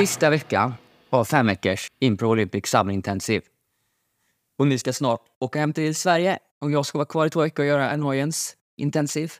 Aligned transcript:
Sista 0.00 0.30
veckan 0.30 0.74
av 1.10 1.24
fem 1.24 1.46
veckors 1.46 1.88
Impro 1.98 2.28
Olympic 2.28 2.66
Summer 2.66 2.94
Intensive. 2.94 3.42
Och 4.58 4.66
ni 4.66 4.78
ska 4.78 4.92
snart 4.92 5.20
åka 5.38 5.60
hem 5.60 5.72
till 5.72 5.94
Sverige 5.94 6.38
och 6.60 6.70
jag 6.70 6.86
ska 6.86 6.98
vara 6.98 7.06
kvar 7.06 7.26
i 7.26 7.30
två 7.30 7.40
veckor 7.40 7.62
och 7.62 7.68
göra 7.68 7.90
Annoyance 7.90 8.54
Intensive. 8.76 9.32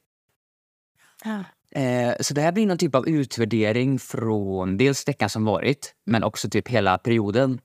Ja. 1.24 1.44
Eh, 1.80 2.14
så 2.20 2.34
det 2.34 2.40
här 2.40 2.52
blir 2.52 2.66
någon 2.66 2.78
typ 2.78 2.94
av 2.94 3.08
utvärdering 3.08 3.98
från 3.98 4.76
dels 4.76 5.08
veckan 5.08 5.30
som 5.30 5.44
varit, 5.44 5.94
men 6.04 6.24
också 6.24 6.50
typ 6.50 6.68
hela 6.68 6.98
perioden 6.98 7.60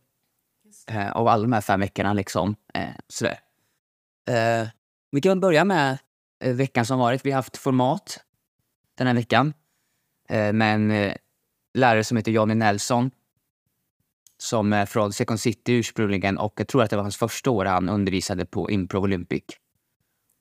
eh, 0.87 1.11
av 1.11 1.27
alla 1.27 1.41
de 1.41 1.53
här 1.53 1.61
fem 1.61 1.79
veckorna. 1.79 2.13
Liksom. 2.13 2.55
Eh, 2.73 2.89
sådär. 3.07 3.39
Eh, 4.29 4.67
vi 5.11 5.21
kan 5.21 5.39
börja 5.39 5.65
med 5.65 5.97
eh, 6.43 6.53
veckan 6.53 6.85
som 6.85 6.99
varit. 6.99 7.25
Vi 7.25 7.31
har 7.31 7.35
haft 7.35 7.57
format 7.57 8.19
den 8.97 9.07
här 9.07 9.13
veckan 9.13 9.53
eh, 10.29 10.53
med 10.53 10.75
en 10.75 10.91
eh, 10.91 11.15
lärare 11.75 12.03
som 12.03 12.17
heter 12.17 12.31
Johnny 12.31 12.55
Nelson 12.55 13.11
som 14.37 14.73
är 14.73 14.85
från 14.85 15.13
Second 15.13 15.39
City 15.39 15.73
ursprungligen 15.73 16.37
och 16.37 16.53
jag 16.57 16.67
tror 16.67 16.83
att 16.83 16.89
det 16.89 16.95
var 16.95 17.03
hans 17.03 17.17
första 17.17 17.51
år 17.51 17.65
han 17.65 17.89
undervisade 17.89 18.45
på 18.45 18.71
Improv 18.71 19.03
Olympic 19.03 19.43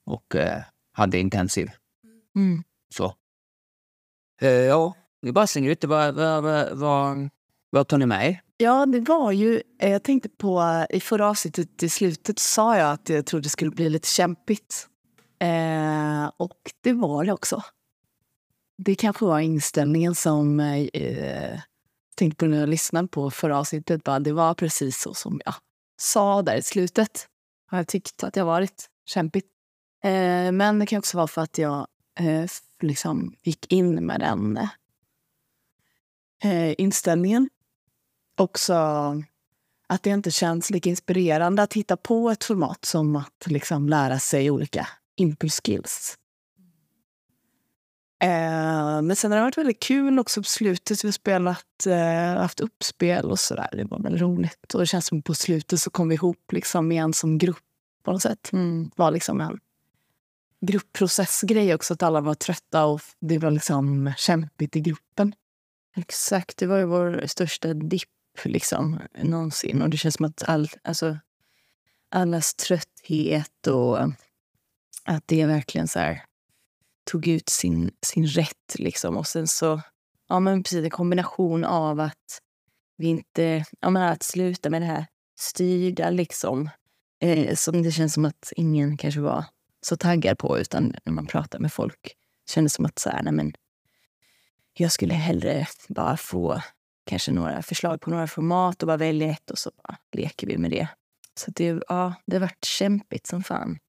och 0.05 0.35
eh, 0.35 0.61
hade 0.91 1.19
intensiv. 1.19 1.69
Mm. 2.35 2.63
Så. 2.95 3.13
Eh, 4.41 4.49
ja, 4.49 4.93
vi 5.21 5.31
bara 5.31 5.47
slänger 5.47 5.69
ut 5.71 5.81
det. 5.81 5.87
Vad, 5.87 6.15
vad, 6.15 6.43
vad, 6.77 7.29
vad, 7.69 7.87
tar 7.87 7.97
ni 7.97 8.05
med 8.05 8.29
er? 8.29 8.41
Ja, 8.57 8.85
det 8.85 8.99
var 8.99 9.31
ju... 9.31 9.61
eh, 9.79 9.91
Jag 9.91 10.03
tänkte 10.03 10.29
på... 10.29 10.85
I 10.89 10.99
förra 10.99 11.29
avsnittet 11.29 11.83
i 11.83 11.89
slutet 11.89 12.39
sa 12.39 12.77
jag 12.77 12.91
att 12.91 13.09
jag 13.09 13.25
trodde 13.25 13.43
det 13.43 13.49
skulle 13.49 13.71
bli 13.71 13.89
lite 13.89 14.07
kämpigt. 14.07 14.87
Eh, 15.39 16.31
och 16.37 16.59
det 16.81 16.93
var 16.93 17.25
det 17.25 17.33
också. 17.33 17.63
Det 18.77 18.95
kanske 18.95 19.25
var 19.25 19.39
inställningen 19.39 20.15
som... 20.15 20.59
Eh, 20.59 21.59
tänkte 22.15 22.37
på 22.37 22.45
när 22.45 22.59
jag 22.59 22.69
lyssnade 22.69 23.07
på 23.07 23.31
förra 23.31 23.59
avsnittet. 23.59 24.03
Bara, 24.03 24.19
det 24.19 24.31
var 24.31 24.53
precis 24.53 25.01
så 25.01 25.13
som 25.13 25.41
jag 25.45 25.55
sa 25.97 26.41
där 26.41 26.55
i 26.55 26.61
slutet. 26.61 27.27
Har 27.67 27.77
jag 27.77 27.87
tyckt 27.87 28.23
att 28.23 28.33
det 28.33 28.39
har 28.39 28.47
varit 28.47 28.89
kämpigt. 29.05 29.47
Eh, 30.03 30.51
men 30.51 30.79
det 30.79 30.85
kan 30.85 30.99
också 30.99 31.17
vara 31.17 31.27
för 31.27 31.41
att 31.41 31.57
jag 31.57 31.87
eh, 32.19 32.45
liksom 32.81 33.35
gick 33.43 33.71
in 33.71 34.05
med 34.05 34.19
den 34.19 34.57
eh, 36.43 36.75
inställningen. 36.77 37.49
Också 38.37 38.73
att 39.87 40.03
det 40.03 40.09
inte 40.09 40.31
känns 40.31 40.69
lika 40.69 40.89
inspirerande 40.89 41.63
att 41.63 41.73
hitta 41.73 41.97
på 41.97 42.29
ett 42.29 42.43
format 42.43 42.85
som 42.85 43.15
att 43.15 43.45
liksom 43.45 43.89
lära 43.89 44.19
sig 44.19 44.51
olika 44.51 44.87
input 45.15 45.53
skills. 45.53 46.17
Eh, 48.19 49.01
men 49.01 49.15
sen 49.15 49.31
har 49.31 49.37
det 49.37 49.43
varit 49.43 49.57
väldigt 49.57 49.79
kul 49.79 50.19
också 50.19 50.41
på 50.41 50.49
slutet. 50.49 51.03
Vi 51.03 51.07
har 51.07 51.11
spelat, 51.11 51.85
eh, 51.87 52.41
haft 52.41 52.59
uppspel 52.59 53.25
och 53.31 53.39
sådär. 53.39 53.69
Det 53.71 53.83
var 53.83 53.99
väldigt 53.99 54.21
roligt. 54.21 54.73
Och 54.73 54.79
det 54.79 54.85
känns 54.85 55.05
som 55.05 55.21
på 55.21 55.33
slutet 55.33 55.81
så 55.81 55.89
kom 55.89 56.09
vi 56.09 56.15
ihop 56.15 56.51
liksom 56.51 56.91
igen 56.91 57.13
som 57.13 57.37
grupp 57.37 57.63
på 58.03 58.11
något 58.11 58.21
sätt. 58.21 58.49
Det 58.51 58.89
var 58.95 59.11
liksom 59.11 59.41
en 59.41 59.59
gruppprocessgrej 60.61 61.75
också. 61.75 61.93
Att 61.93 62.03
alla 62.03 62.21
var 62.21 62.33
trötta 62.33 62.85
och 62.85 63.01
det 63.19 63.37
var 63.37 63.51
liksom 63.51 64.13
kämpigt 64.17 64.75
i 64.75 64.79
gruppen. 64.79 65.35
Exakt, 65.97 66.57
det 66.57 66.67
var 66.67 66.77
ju 66.77 66.85
vår 66.85 67.23
största 67.27 67.73
dipp 67.73 68.09
liksom, 68.43 68.99
någonsin. 69.23 69.81
Och 69.81 69.89
det 69.89 69.97
känns 69.97 70.15
som 70.15 70.25
att 70.25 70.43
all, 70.43 70.69
alltså, 70.83 71.17
allas 72.09 72.55
trötthet 72.55 73.67
och 73.67 73.99
att 75.03 75.23
det 75.25 75.45
verkligen 75.45 75.87
så 75.87 75.99
här, 75.99 76.23
tog 77.05 77.27
ut 77.27 77.49
sin, 77.49 77.91
sin 78.05 78.27
rätt. 78.27 78.75
Liksom. 78.75 79.17
Och 79.17 79.27
sen 79.27 79.47
så, 79.47 79.81
ja 80.29 80.39
men 80.39 80.63
precis 80.63 80.83
en 80.83 80.89
kombination 80.89 81.63
av 81.63 81.99
att 81.99 82.41
vi 82.97 83.07
inte, 83.07 83.65
ja 83.79 83.89
men 83.89 84.03
att 84.03 84.23
sluta 84.23 84.69
med 84.69 84.81
det 84.81 84.85
här 84.85 85.05
styrda 85.39 86.09
liksom. 86.09 86.69
Eh, 87.19 87.55
som 87.55 87.83
det 87.83 87.91
känns 87.91 88.13
som 88.13 88.25
att 88.25 88.53
ingen 88.55 88.97
kanske 88.97 89.21
var 89.21 89.45
så 89.81 89.97
taggad 89.97 90.37
på. 90.37 90.59
Utan 90.59 90.95
när 91.03 91.13
man 91.13 91.25
pratar 91.25 91.59
med 91.59 91.73
folk 91.73 92.15
kändes 92.49 92.73
som 92.73 92.85
att 92.85 92.99
så 92.99 93.09
här, 93.09 93.23
nej 93.23 93.33
men, 93.33 93.53
jag 94.73 94.91
skulle 94.91 95.13
hellre 95.13 95.67
bara 95.89 96.17
få 96.17 96.61
kanske 97.05 97.31
några 97.31 97.61
förslag 97.61 98.01
på 98.01 98.09
några 98.09 98.27
format 98.27 98.83
och 98.83 98.87
bara 98.87 98.97
välja 98.97 99.27
ett 99.27 99.51
och 99.51 99.57
så 99.57 99.71
bara 99.83 99.97
leker 100.11 100.47
vi 100.47 100.57
med 100.57 100.71
det. 100.71 100.87
Så 101.39 101.51
det, 101.51 101.83
ja, 101.87 102.13
det 102.25 102.35
har 102.35 102.41
varit 102.41 102.65
kämpigt 102.65 103.27
som 103.27 103.43
fan. 103.43 103.79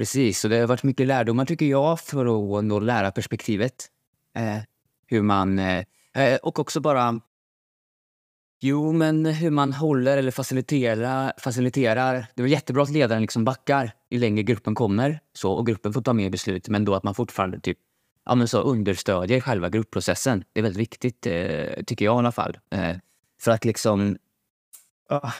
Precis, 0.00 0.44
och 0.44 0.50
det 0.50 0.58
har 0.58 0.66
varit 0.66 0.82
mycket 0.82 1.06
lärdomar 1.06 1.44
tycker 1.44 1.66
jag 1.66 2.00
för 2.00 2.58
att 2.58 2.64
nå 2.64 2.80
lärarperspektivet. 2.80 3.88
Eh, 4.36 4.58
hur 5.06 5.22
man... 5.22 5.58
Eh, 5.58 5.84
eh, 6.14 6.36
och 6.36 6.58
också 6.58 6.80
bara... 6.80 7.20
Jo, 8.60 8.92
men 8.92 9.26
hur 9.26 9.50
man 9.50 9.72
håller 9.72 10.16
eller 10.16 10.30
faciliterar. 10.30 11.32
faciliterar. 11.38 12.26
Det 12.34 12.42
var 12.42 12.48
jättebra 12.48 12.82
att 12.82 12.90
ledaren 12.90 13.22
liksom 13.22 13.44
backar 13.44 13.92
ju 14.10 14.18
längre 14.18 14.42
gruppen 14.42 14.74
kommer. 14.74 15.20
Så, 15.32 15.52
och 15.52 15.66
gruppen 15.66 15.92
får 15.92 16.02
ta 16.02 16.12
mer 16.12 16.30
beslut, 16.30 16.68
men 16.68 16.84
då 16.84 16.94
att 16.94 17.02
man 17.02 17.14
fortfarande 17.14 17.60
typ, 17.60 17.78
ja, 18.24 18.34
men 18.34 18.48
så 18.48 18.60
understödjer 18.60 19.40
själva 19.40 19.68
gruppprocessen. 19.68 20.44
Det 20.52 20.60
är 20.60 20.62
väldigt 20.62 20.80
viktigt, 20.80 21.26
eh, 21.26 21.82
tycker 21.86 22.04
jag 22.04 22.14
i 22.14 22.18
alla 22.18 22.32
fall. 22.32 22.58
Eh, 22.70 22.96
för 23.40 23.50
att 23.50 23.64
liksom... 23.64 24.16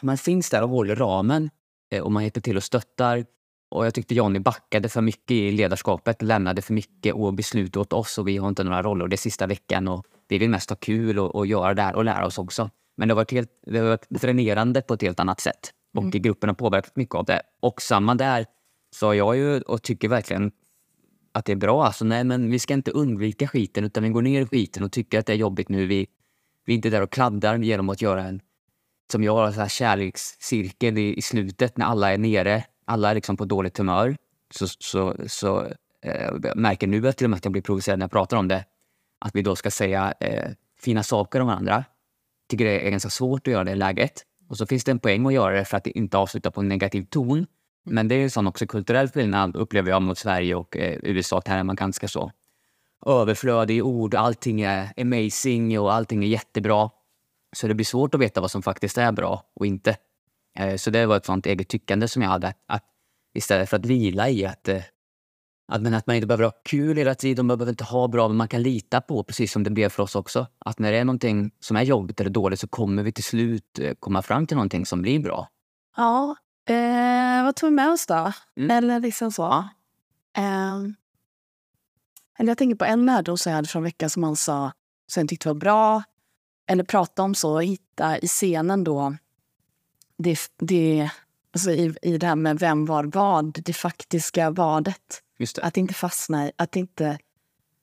man 0.00 0.18
finns 0.18 0.50
där 0.50 0.62
och 0.62 0.68
håller 0.68 0.96
ramen 0.96 1.50
eh, 1.90 2.02
och 2.02 2.12
man 2.12 2.22
hjälper 2.22 2.40
till 2.40 2.56
och 2.56 2.64
stöttar. 2.64 3.24
Och 3.70 3.86
jag 3.86 3.94
tyckte 3.94 4.14
Johnny 4.14 4.38
backade 4.38 4.88
för 4.88 5.00
mycket 5.00 5.30
i 5.30 5.52
ledarskapet, 5.52 6.22
lämnade 6.22 6.62
för 6.62 6.74
mycket 6.74 7.14
och 7.14 7.34
beslut 7.34 7.76
åt 7.76 7.92
oss 7.92 8.18
och 8.18 8.28
vi 8.28 8.36
har 8.36 8.48
inte 8.48 8.64
några 8.64 8.82
roller. 8.82 9.08
Det 9.08 9.14
är 9.14 9.18
sista 9.18 9.46
veckan 9.46 9.88
och 9.88 10.04
vi 10.28 10.38
vill 10.38 10.50
mest 10.50 10.70
ha 10.70 10.76
kul 10.76 11.18
och, 11.18 11.34
och 11.34 11.46
göra 11.46 11.74
det 11.74 11.82
här 11.82 11.94
och 11.96 12.04
lära 12.04 12.26
oss 12.26 12.38
också. 12.38 12.70
Men 12.96 13.08
det 13.08 13.14
har 13.14 13.16
varit, 13.16 13.32
helt, 13.32 13.50
det 13.66 13.78
har 13.78 13.86
varit 13.86 14.06
dränerande 14.10 14.82
på 14.82 14.94
ett 14.94 15.02
helt 15.02 15.20
annat 15.20 15.40
sätt. 15.40 15.70
Och 15.96 16.02
Mm. 16.02 16.22
gruppen 16.22 16.48
har 16.48 16.54
påverkat 16.54 16.96
mycket 16.96 17.14
av 17.14 17.24
det. 17.24 17.42
Och 17.60 17.82
samma 17.82 18.14
där 18.14 18.46
sa 18.94 19.14
jag 19.14 19.36
ju 19.36 19.60
och 19.60 19.82
tycker 19.82 20.08
verkligen 20.08 20.52
att 21.32 21.44
det 21.44 21.52
är 21.52 21.56
bra. 21.56 21.84
Alltså, 21.84 22.04
nej, 22.04 22.24
men 22.24 22.50
vi 22.50 22.58
ska 22.58 22.74
inte 22.74 22.90
undvika 22.90 23.48
skiten 23.48 23.84
utan 23.84 24.02
vi 24.02 24.08
går 24.08 24.22
ner 24.22 24.42
i 24.42 24.46
skiten 24.46 24.84
och 24.84 24.92
tycker 24.92 25.18
att 25.18 25.26
det 25.26 25.32
är 25.32 25.36
jobbigt 25.36 25.68
nu. 25.68 25.86
Vi, 25.86 26.06
vi 26.66 26.72
är 26.72 26.76
inte 26.76 26.90
där 26.90 27.02
och 27.02 27.10
kladdar 27.10 27.58
genom 27.58 27.88
att 27.88 28.02
göra 28.02 28.24
en 28.24 28.40
som 29.12 29.22
jag 29.22 29.34
har 29.34 29.52
så 29.52 29.60
här 29.60 29.68
kärlekscirkel 29.68 30.98
i, 30.98 31.14
i 31.14 31.22
slutet 31.22 31.76
när 31.76 31.86
alla 31.86 32.12
är 32.12 32.18
nere. 32.18 32.64
Alla 32.90 33.10
är 33.10 33.14
liksom 33.14 33.36
på 33.36 33.44
dåligt 33.44 33.78
humör. 33.78 34.16
Så, 34.54 34.66
så, 34.68 35.16
så 35.26 35.66
eh, 36.02 36.54
märker 36.54 36.86
nu 36.86 37.08
att 37.08 37.16
till 37.16 37.24
och 37.26 37.30
med 37.30 37.36
att 37.36 37.44
jag 37.44 37.52
blir 37.52 37.62
provocerad 37.62 37.98
när 37.98 38.04
jag 38.04 38.10
pratar 38.10 38.36
om 38.36 38.48
det. 38.48 38.64
Att 39.18 39.34
vi 39.34 39.42
då 39.42 39.56
ska 39.56 39.70
säga 39.70 40.14
eh, 40.20 40.50
fina 40.80 41.02
saker 41.02 41.40
om 41.40 41.46
varandra. 41.46 41.84
Tycker 42.48 42.64
det 42.64 42.86
är 42.86 42.90
ganska 42.90 43.10
svårt 43.10 43.46
att 43.46 43.52
göra 43.52 43.64
det 43.64 43.70
i 43.70 43.76
läget. 43.76 44.12
Och 44.48 44.56
så 44.56 44.66
finns 44.66 44.84
det 44.84 44.90
en 44.90 44.98
poäng 44.98 45.26
att 45.26 45.32
göra 45.32 45.54
det 45.54 45.64
för 45.64 45.76
att 45.76 45.84
det 45.84 45.98
inte 45.98 46.18
avsluta 46.18 46.50
på 46.50 46.60
en 46.60 46.68
negativ 46.68 47.04
ton. 47.04 47.46
Men 47.84 48.08
det 48.08 48.14
är 48.14 48.18
ju 48.18 48.30
sån 48.30 48.46
också 48.46 48.66
kulturell 48.66 49.08
skillnad 49.08 49.56
upplever 49.56 49.90
jag 49.90 50.02
mot 50.02 50.18
Sverige 50.18 50.54
och 50.54 50.76
eh, 50.76 50.98
USA. 51.02 51.42
Här 51.46 51.58
är 51.58 51.62
man 51.62 51.76
ganska 51.76 52.08
så 52.08 52.32
överflödig 53.06 53.76
i 53.76 53.82
ord. 53.82 54.14
Allting 54.14 54.60
är 54.60 54.92
amazing 54.96 55.80
och 55.80 55.92
allting 55.92 56.24
är 56.24 56.28
jättebra. 56.28 56.90
Så 57.56 57.68
det 57.68 57.74
blir 57.74 57.84
svårt 57.84 58.14
att 58.14 58.20
veta 58.20 58.40
vad 58.40 58.50
som 58.50 58.62
faktiskt 58.62 58.98
är 58.98 59.12
bra 59.12 59.44
och 59.54 59.66
inte. 59.66 59.96
Eh, 60.58 60.76
Så 60.76 60.90
det 60.90 61.06
var 61.06 61.16
ett 61.16 61.26
sånt 61.26 61.46
eget 61.46 61.68
tyckande 61.68 62.08
som 62.08 62.22
jag 62.22 62.30
hade. 62.30 62.54
Att 62.68 62.84
istället 63.34 63.70
för 63.70 63.76
att 63.76 63.86
vila 63.86 64.28
i 64.28 64.46
att, 64.46 64.68
eh, 64.68 64.82
att, 65.72 65.82
men 65.82 65.94
att 65.94 66.06
man 66.06 66.16
inte 66.16 66.26
behöver 66.26 66.44
ha 66.44 66.52
kul 66.64 66.96
hela 66.96 67.14
tiden, 67.14 67.46
man 67.46 67.58
behöver 67.58 67.72
inte 67.72 67.84
ha 67.84 68.08
bra, 68.08 68.28
men 68.28 68.36
man 68.36 68.48
kan 68.48 68.62
lita 68.62 69.00
på, 69.00 69.24
precis 69.24 69.52
som 69.52 69.62
det 69.62 69.70
blev 69.70 69.88
för 69.88 70.02
oss 70.02 70.14
också, 70.16 70.46
att 70.58 70.78
när 70.78 70.92
det 70.92 70.98
är 70.98 71.04
någonting 71.04 71.50
som 71.60 71.76
är 71.76 71.82
jobbigt 71.82 72.20
eller 72.20 72.30
dåligt 72.30 72.60
så 72.60 72.68
kommer 72.68 73.02
vi 73.02 73.12
till 73.12 73.24
slut 73.24 73.78
eh, 73.78 73.94
komma 74.00 74.22
fram 74.22 74.46
till 74.46 74.56
någonting 74.56 74.86
som 74.86 75.02
blir 75.02 75.20
bra. 75.20 75.48
Ja, 75.96 76.36
eh, 76.68 77.44
vad 77.44 77.56
tog 77.56 77.70
vi 77.70 77.74
med 77.76 77.90
oss 77.90 78.06
då? 78.06 78.32
Mm. 78.56 78.70
Eller 78.70 79.00
liksom 79.00 79.32
så. 79.32 79.68
Ehm, 80.36 80.94
eller 82.38 82.50
jag 82.50 82.58
tänker 82.58 82.76
på 82.76 82.84
en 82.84 83.06
lärdom 83.06 83.38
som 83.38 83.50
jag 83.50 83.56
hade 83.56 83.68
från 83.68 83.82
veckan 83.82 84.10
som 84.10 84.22
han 84.22 84.36
sa, 84.36 84.72
som 85.06 85.20
jag 85.20 85.28
tyckte 85.28 85.48
var 85.48 85.54
bra. 85.54 86.02
Eller 86.66 86.84
prata 86.84 87.22
om 87.22 87.34
så, 87.34 87.58
hitta 87.58 88.18
i 88.18 88.26
scenen 88.26 88.84
då, 88.84 89.16
det, 90.22 90.38
det, 90.58 91.10
alltså 91.52 91.70
i, 91.70 91.94
i 92.02 92.18
det 92.18 92.26
här 92.26 92.36
med 92.36 92.58
vem 92.58 92.86
var 92.86 93.04
vad, 93.04 93.52
det 93.64 93.72
faktiska 93.72 94.50
vadet. 94.50 95.22
Det. 95.38 95.58
Att 95.62 95.76
inte 95.76 95.94
fastna 95.94 96.46
i, 96.48 96.52
att 96.56 96.76
inte... 96.76 97.18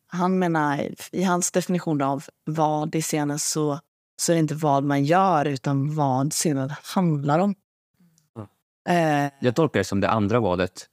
Han 0.09 0.39
menar, 0.39 0.89
i 1.11 1.23
hans 1.23 1.51
definition 1.51 2.01
av 2.01 2.23
vad 2.45 2.95
i 2.95 3.01
scenen 3.01 3.39
så, 3.39 3.79
så 4.17 4.31
är 4.31 4.35
det 4.35 4.39
inte 4.39 4.55
vad 4.55 4.83
man 4.83 5.03
gör 5.05 5.45
utan 5.45 5.95
vad 5.95 6.31
scenen 6.33 6.71
handlar 6.83 7.39
om. 7.39 7.55
Eh, 8.89 9.31
Jag 9.39 9.55
tolkar 9.55 9.79
det 9.79 9.83
som 9.83 9.99
det 9.99 10.09
andra 10.09 10.39
vadet. 10.39 10.89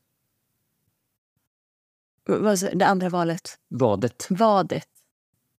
vad 2.26 2.58
det 2.78 2.86
andra 2.86 3.08
valet, 3.08 3.58
Vadet. 3.68 4.26
vadet. 4.30 4.88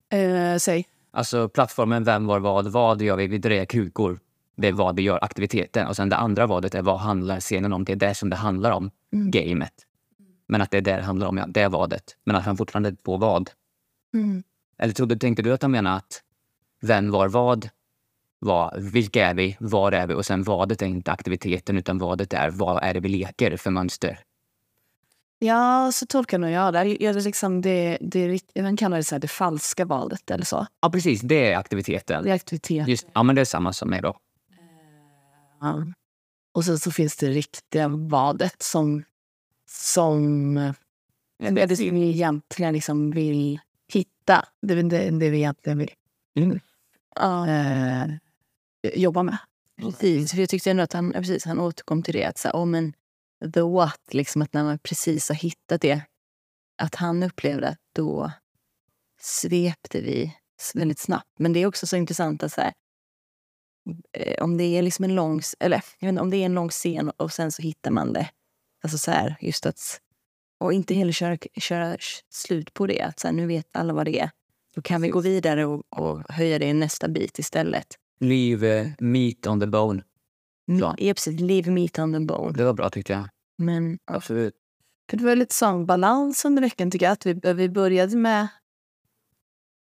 Eh, 0.09 0.57
säg. 0.57 0.87
Alltså 1.11 1.49
plattformen 1.49 2.03
vem, 2.03 2.25
var, 2.25 2.39
vad. 2.39 2.67
Vad 2.67 3.01
gör 3.01 3.15
vi? 3.17 3.27
Vi 3.27 3.37
drar 3.37 3.65
krukor. 3.65 4.19
Det 4.55 4.67
är 4.67 4.71
vad 4.71 4.95
vi 4.95 5.01
gör, 5.01 5.19
aktiviteten. 5.23 5.87
Och 5.87 5.95
sen 5.95 6.09
det 6.09 6.15
andra 6.15 6.47
vadet 6.47 6.75
är 6.75 6.81
vad 6.81 6.99
handlar 6.99 7.39
scenen 7.39 7.73
om? 7.73 7.85
Det 7.85 7.91
är 7.91 7.95
det 7.97 8.15
som 8.15 8.29
det 8.29 8.35
handlar 8.35 8.71
om, 8.71 8.91
Mm. 9.13 9.31
gamet. 9.31 9.73
Men 10.47 10.61
att 10.61 10.71
det 10.71 10.77
är 10.77 10.81
det 10.81 10.95
det 10.95 11.01
handlar 11.03 11.27
om, 11.27 11.37
ja. 11.37 11.45
Det 11.47 11.61
är 11.61 11.69
vadet. 11.69 12.03
Men 12.23 12.35
att 12.35 12.43
han 12.45 12.57
fortfarande 12.57 12.89
är 12.89 12.93
på 12.93 13.17
vad. 13.17 13.49
Mm. 14.13 14.43
Eller 14.77 14.93
trodde, 14.93 15.17
tänkte 15.17 15.43
du 15.43 15.53
att 15.53 15.61
han 15.61 15.71
menade 15.71 15.95
att 15.95 16.21
vem 16.81 17.11
var 17.11 17.27
vad? 17.27 17.69
vad, 18.39 18.81
vilka 18.81 19.27
är 19.27 19.33
vi, 19.33 19.57
var 19.59 19.91
är 19.91 20.07
vi 20.07 20.13
och 20.13 20.25
sen 20.25 20.43
vadet 20.43 20.81
är 20.81 20.85
inte 20.85 21.11
aktiviteten 21.11 21.77
utan 21.77 21.97
vadet 21.97 22.33
är 22.33 22.49
vad 22.49 22.83
är 22.83 22.93
det 22.93 22.99
vi 22.99 23.09
leker 23.09 23.57
för 23.57 23.71
mönster. 23.71 24.19
Ja, 25.39 25.91
så 25.93 26.05
tolkar 26.05 26.37
nog 26.37 26.49
jag 26.49 26.73
det. 26.73 26.97
Jag, 26.99 27.15
liksom 27.15 27.61
det, 27.61 27.97
det, 28.01 28.39
man 28.61 28.77
kallar 28.77 28.97
det 28.97 29.03
så 29.03 29.15
här, 29.15 29.19
det 29.19 29.27
falska 29.27 29.85
valet 29.85 30.31
eller 30.31 30.45
så. 30.45 30.67
Ja 30.81 30.89
precis, 30.89 31.21
det 31.21 31.51
är 31.51 31.57
aktiviteten. 31.57 32.23
Det 32.23 32.29
är 32.29 32.35
aktivitet. 32.35 32.87
Just, 32.87 33.07
ja 33.13 33.23
men 33.23 33.35
det 33.35 33.41
är 33.41 33.45
samma 33.45 33.73
som 33.73 33.89
mig 33.89 34.01
då. 34.01 34.17
Ja. 35.59 35.85
Och 36.53 36.65
sen 36.65 36.79
så 36.79 36.91
finns 36.91 37.17
det 37.17 37.29
riktiga 37.29 37.87
vadet 37.87 38.61
som, 38.61 39.03
som 39.69 40.57
är 41.39 41.67
det 41.67 41.77
som 41.77 41.95
vi 41.95 42.09
egentligen 42.09 42.73
liksom 42.73 43.11
vill 43.11 43.59
hitta. 43.93 44.45
Det 44.61 44.73
är 44.73 44.83
det, 44.83 45.09
det 45.09 45.29
vi 45.29 45.37
egentligen 45.37 45.77
vill 45.77 45.91
Mm. 46.37 46.59
eh, 47.47 48.09
jobba 48.93 49.23
med. 49.23 49.37
Precis, 49.81 50.31
för 50.31 50.39
jag 50.39 50.49
tyckte 50.49 50.71
ändå 50.71 50.83
att 50.83 50.93
han, 50.93 51.11
precis, 51.11 51.45
han 51.45 51.59
återkom 51.59 52.03
till 52.03 52.13
det. 52.13 52.25
Att 52.25 52.37
så 52.37 52.49
oh, 52.49 52.65
men 52.65 52.93
the 53.53 53.61
what, 53.61 54.01
liksom 54.11 54.41
att 54.41 54.53
när 54.53 54.63
man 54.63 54.79
precis 54.79 55.29
har 55.29 55.35
hittat 55.35 55.81
det. 55.81 56.01
Att 56.77 56.95
han 56.95 57.23
upplevde 57.23 57.67
att 57.67 57.79
då 57.95 58.31
svepte 59.21 60.01
vi 60.01 60.35
väldigt 60.73 60.99
snabbt. 60.99 61.29
Men 61.39 61.53
det 61.53 61.59
är 61.59 61.65
också 61.65 61.87
så 61.87 61.95
intressant 61.95 62.43
att 62.43 62.53
så 62.53 62.61
här, 62.61 62.67
eh, 62.67 62.73
om 64.41 64.57
det 64.57 64.63
är 64.63 64.81
liksom 64.81 65.05
en 65.05 65.15
lång, 65.15 65.41
eller 65.59 65.83
inte, 65.99 66.21
om 66.21 66.29
det 66.29 66.37
är 66.37 66.45
en 66.45 66.53
lång 66.53 66.69
scen 66.69 67.09
och 67.17 67.31
sen 67.31 67.51
så 67.51 67.61
hittar 67.61 67.91
man 67.91 68.13
det. 68.13 68.29
Alltså 68.83 68.97
så 68.97 69.11
här, 69.11 69.35
just 69.41 69.65
att, 69.65 70.01
och 70.59 70.73
inte 70.73 70.93
heller 70.93 71.11
köra, 71.11 71.37
köra 71.57 71.97
slut 72.29 72.73
på 72.73 72.87
det. 72.87 73.01
Att 73.01 73.19
så 73.19 73.27
här, 73.27 73.33
nu 73.35 73.47
vet 73.47 73.67
alla 73.71 73.93
vad 73.93 74.05
det 74.05 74.19
är. 74.19 74.29
Då 74.75 74.81
kan 74.81 75.01
vi 75.01 75.09
gå 75.09 75.19
vidare 75.19 75.65
och, 75.65 75.83
och 75.89 76.21
höja 76.29 76.59
det 76.59 76.65
i 76.65 76.73
nästa 76.73 77.07
bit 77.07 77.39
istället. 77.39 77.87
Leave 78.19 78.79
eh, 78.79 78.87
meat 78.99 79.47
on 79.47 79.59
the 79.59 79.67
bone. 79.67 80.03
Ja. 80.65 80.95
Precis. 80.97 81.39
Leave 81.39 81.71
meat 81.71 81.99
on 81.99 82.13
the 82.13 82.19
bone. 82.19 82.57
Det 82.57 82.63
var 82.63 82.73
bra 82.73 82.89
tyckte 82.89 83.13
jag. 83.13 83.29
Men 83.57 83.99
Absolut. 84.05 84.55
för 85.09 85.17
det 85.17 85.25
var 85.25 85.35
lite 85.35 85.55
sån 85.55 85.85
balans 85.85 86.45
under 86.45 86.61
veckan 86.61 86.91
tycker 86.91 87.05
jag. 87.05 87.13
Att 87.13 87.25
vi, 87.25 87.53
vi 87.53 87.69
började 87.69 88.17
med... 88.17 88.47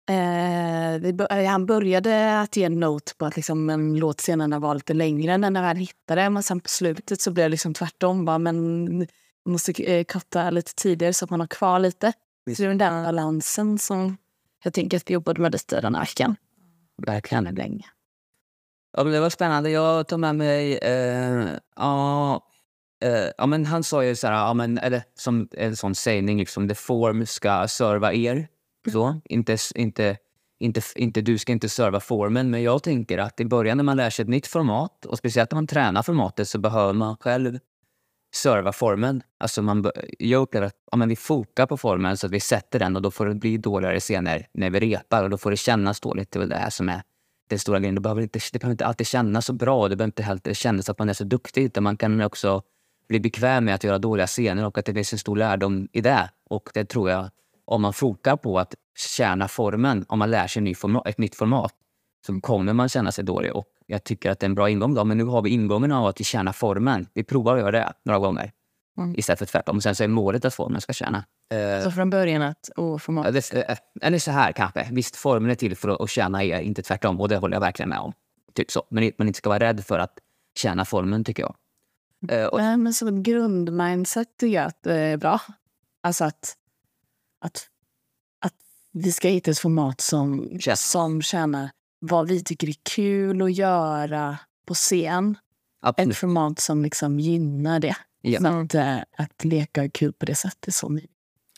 Eh, 0.09 0.95
eh, 0.95 1.50
han 1.50 1.65
började 1.65 2.39
att 2.39 2.56
ge 2.56 2.63
en 2.63 2.80
note 2.80 3.13
på 3.18 3.25
att 3.25 3.36
liksom 3.36 3.69
en 3.69 3.95
låt 4.00 4.21
senare 4.21 4.59
var 4.59 4.75
lite 4.75 4.94
längre 4.94 5.33
än 5.33 5.42
när 5.42 5.63
han 5.63 5.75
hittade. 5.75 6.30
Men 6.30 6.44
sen 6.44 6.59
på 6.59 6.69
slutet 6.69 7.21
så 7.21 7.31
blev 7.31 7.45
det 7.45 7.50
liksom 7.50 7.74
tvärtom. 7.74 8.25
Bara, 8.25 8.38
men 8.38 8.98
man 8.98 9.07
måste 9.45 9.83
eh, 9.83 10.51
lite 10.51 10.75
tidigare 10.75 11.13
så 11.13 11.25
att 11.25 11.31
man 11.31 11.39
har 11.39 11.48
kvar 11.48 11.80
lite. 11.80 12.13
Så 12.56 12.63
det 12.63 12.69
är 12.69 12.74
den 12.74 13.04
balansen 13.04 13.77
som 13.77 14.18
jag 14.63 14.74
tänker 14.74 14.98
att 14.98 15.09
vi 15.09 15.13
jobbade 15.13 15.42
med 15.42 15.51
lite 15.51 15.81
den 15.81 15.95
här 15.95 16.01
veckan. 16.01 16.36
Verkligen 16.98 17.44
länge. 17.44 17.86
Ja, 18.98 19.03
det 19.03 19.19
var 19.19 19.30
spännande. 19.30 19.69
Jag 19.69 20.07
tog 20.07 20.19
med 20.19 20.36
mig... 20.36 20.77
Eh, 20.77 21.48
ja, 21.75 22.42
eh, 23.03 23.30
ja, 23.38 23.45
men 23.45 23.65
han 23.65 23.83
sa 23.83 24.03
ju 24.03 24.15
så 24.15 24.27
här, 24.27 24.33
ja, 24.33 24.53
men, 24.53 24.77
eller 24.77 25.03
som 25.15 25.50
en 25.51 25.75
sån 25.75 25.95
sägning, 25.95 26.39
liksom, 26.39 26.69
the 26.69 26.75
form 26.75 27.25
ska 27.25 27.68
serva 27.68 28.13
er. 28.13 28.48
Mm. 28.85 28.94
Så, 28.94 29.21
inte, 29.25 29.57
inte, 29.75 30.18
inte, 30.59 30.81
inte, 30.95 31.21
du 31.21 31.38
ska 31.38 31.51
inte 31.51 31.69
serva 31.69 32.00
formen, 32.00 32.50
men 32.50 32.63
jag 32.63 32.83
tänker 32.83 33.18
att 33.18 33.39
i 33.39 33.45
början 33.45 33.77
när 33.77 33.83
man 33.83 33.97
lär 33.97 34.09
sig 34.09 34.24
ett 34.24 34.29
nytt 34.29 34.47
format 34.47 35.06
och 35.06 35.18
speciellt 35.18 35.51
när 35.51 35.56
man 35.56 35.68
tränar 35.68 36.03
formatet 36.03 36.47
så 36.47 36.59
behöver 36.59 36.94
man 36.94 37.18
själv 37.18 37.59
serva 38.35 38.71
formen. 38.71 39.24
Alltså 39.38 39.62
man, 39.62 39.91
jag 40.19 40.41
upplever 40.41 40.68
att 40.68 40.75
ja, 40.91 40.97
men 40.97 41.09
vi 41.09 41.15
fokar 41.15 41.65
på 41.65 41.77
formen 41.77 42.18
så 42.18 42.27
att 42.27 42.33
vi 42.33 42.39
sätter 42.39 42.79
den 42.79 42.95
och 42.95 43.01
då 43.01 43.12
får 43.12 43.25
det 43.25 43.35
bli 43.35 43.57
dåligare 43.57 44.00
senare 44.00 44.45
när 44.53 44.69
vi 44.69 44.79
repar 44.79 45.24
och 45.24 45.29
då 45.29 45.38
får 45.38 45.51
det 45.51 45.57
kännas 45.57 46.00
dåligt. 46.00 46.31
Det 46.31 46.38
är 46.38 46.39
väl 46.39 46.50
det 46.50 46.56
här 46.56 46.69
som 46.69 46.89
är 46.89 47.01
den 47.50 47.59
stora 47.59 47.79
grejen. 47.79 47.95
Det 47.95 48.01
behöver 48.01 48.21
inte, 48.21 48.39
det 48.53 48.59
behöver 48.59 48.74
inte 48.74 48.85
alltid 48.85 49.07
kännas 49.07 49.45
så 49.45 49.53
bra. 49.53 49.81
och 49.81 49.89
Det 49.89 49.95
behöver 49.95 50.09
inte 50.09 50.24
heller 50.24 50.53
kännas 50.53 50.89
att 50.89 51.00
man 51.00 51.09
är 51.09 51.13
så 51.13 51.24
duktig. 51.24 51.63
Utan 51.63 51.83
man 51.83 51.97
kan 51.97 52.21
också 52.21 52.62
bli 53.07 53.19
bekväm 53.19 53.65
med 53.65 53.75
att 53.75 53.83
göra 53.83 53.97
dåliga 53.97 54.27
scener 54.27 54.65
och 54.65 54.77
att 54.77 54.85
det 54.85 54.94
finns 54.94 55.13
en 55.13 55.19
stor 55.19 55.38
lärdom 55.38 55.88
i 55.91 56.01
det. 56.01 56.29
Och 56.50 56.69
det 56.74 56.85
tror 56.85 57.09
jag, 57.09 57.29
om 57.68 57.81
man 57.81 57.94
fokar 57.94 58.36
på 58.38 58.60
att 58.60 58.75
tjäna 58.98 59.48
formen, 59.48 60.06
om 60.08 60.19
man 60.19 60.31
lär 60.31 60.48
sig 60.48 60.62
ny 60.62 60.75
forma, 60.75 61.02
ett 61.06 61.18
nytt 61.18 61.36
format, 61.36 61.74
så 62.25 62.40
kommer 62.42 62.74
man 62.74 62.90
känna 62.90 63.12
sig 63.12 63.24
dålig. 63.24 63.56
Och 63.56 63.66
jag 63.86 64.04
tycker 64.04 64.31
att 64.31 64.40
det 64.40 64.44
är 64.44 64.50
en 64.50 64.56
bra 64.56 64.69
ingång. 64.69 64.94
Då. 64.94 65.04
Men 65.06 65.18
nu 65.18 65.24
har 65.24 65.42
vi 65.42 65.50
ingången 65.50 65.92
av 65.92 66.06
att 66.06 66.19
vi 66.19 66.24
tjänar 66.24 66.52
formen. 66.54 67.08
Vi 67.14 67.24
provar 67.24 67.56
att 67.56 67.60
göra 67.62 67.72
det 67.72 67.94
några 68.06 68.19
gånger. 68.19 68.52
Mm. 68.98 69.16
Istället 69.18 69.40
för 69.40 69.46
tvärtom. 69.46 69.81
Sen 69.81 69.96
så 69.96 70.04
är 70.04 70.08
målet 70.08 70.46
att 70.46 70.54
formen 70.54 70.81
ska 70.81 70.94
tjäna. 70.94 71.25
Eh, 71.50 71.84
Så 71.84 71.92
från 71.92 72.10
början 72.10 72.42
att, 72.42 72.69
Ja, 72.75 73.00
format. 73.00 73.34
det, 73.34 73.54
eh, 73.54 73.78
eller 74.02 74.20
så 74.20 74.31
här 74.31 74.52
kanske. 74.52 74.88
Visst, 74.92 75.16
formen 75.16 75.52
är 75.52 75.56
till 75.56 75.75
för 75.75 76.04
att, 76.04 76.10
tjäna 76.10 76.44
er, 76.44 76.60
inte 76.60 76.81
tvärtom. 76.81 77.22
Och 77.22 77.30
det 77.30 77.38
håller 77.38 77.56
jag 77.56 77.62
verkligen 77.62 77.90
med 77.90 78.00
om. 78.00 78.13
Typ 78.54 78.72
så. 78.72 78.84
Men 78.90 79.12
man 79.18 79.28
inte 79.28 79.38
ska 79.38 79.50
vara 79.50 79.60
rädd 79.60 79.86
för 79.86 80.00
att 80.00 80.13
tjäna 80.60 80.86
formen, 80.86 81.24
tycker 81.24 81.44
jag. 81.44 81.56
Eh, 82.30 82.46
och, 82.48 82.60
Nej, 82.60 82.78
men 82.78 82.94
som 82.94 83.08
ett 83.08 83.13
grundmindset 83.13 84.28
tycker 84.40 84.56
jag 84.56 84.66
att 84.66 84.84
det 84.84 84.96
är 84.96 85.18
bra. 85.18 85.42
Alltså 86.04 86.25
att, 86.25 86.56
att, 87.39 87.68
att 88.45 88.54
vi 88.92 89.12
ska 89.12 89.28
hitta 89.28 89.51
ett 89.51 89.60
format 89.60 90.01
som, 90.01 90.50
Känns. 90.60 90.92
som 90.92 91.22
tjänar 91.22 91.69
vad 92.00 92.28
vi 92.28 92.44
tycker 92.44 92.69
är 92.69 92.75
kul 92.84 93.42
att 93.42 93.54
göra 93.54 94.38
på 94.66 94.74
scen. 94.74 95.31
Ett 95.31 95.38
absolut. 95.81 96.18
format 96.18 96.60
som 96.60 96.84
liksom 96.84 97.19
gynnar 97.19 97.80
det. 97.80 97.95
Ja. 98.22 98.39
Så 98.42 98.48
att, 98.48 98.75
eh, 98.75 98.98
att 99.18 99.44
leka 99.44 99.84
är 99.84 99.89
kul 99.89 100.13
på 100.13 100.25
det 100.25 100.36
sättet. 100.36 100.74
Som, 100.75 101.00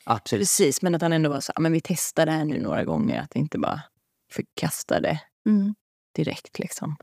absolut. 0.04 0.42
precis, 0.42 0.81
men 0.81 0.96
att 0.96 1.02
han 1.02 1.14
ändå 1.14 1.30
var 1.30 1.40
så 1.40 1.52
"Ja, 1.56 1.62
men 1.62 1.72
vi 1.72 1.81
testar 1.84 2.26
det 2.26 2.31
här 2.31 2.46
nu 2.46 2.62
några 2.62 2.84
gånger. 2.84 3.22
Att 3.22 3.36
inte 3.36 3.58
bara 3.60 3.81
förkasta 4.31 5.00
det 5.00 5.20
direkt. 6.16 6.60
Liksom. 6.60 6.96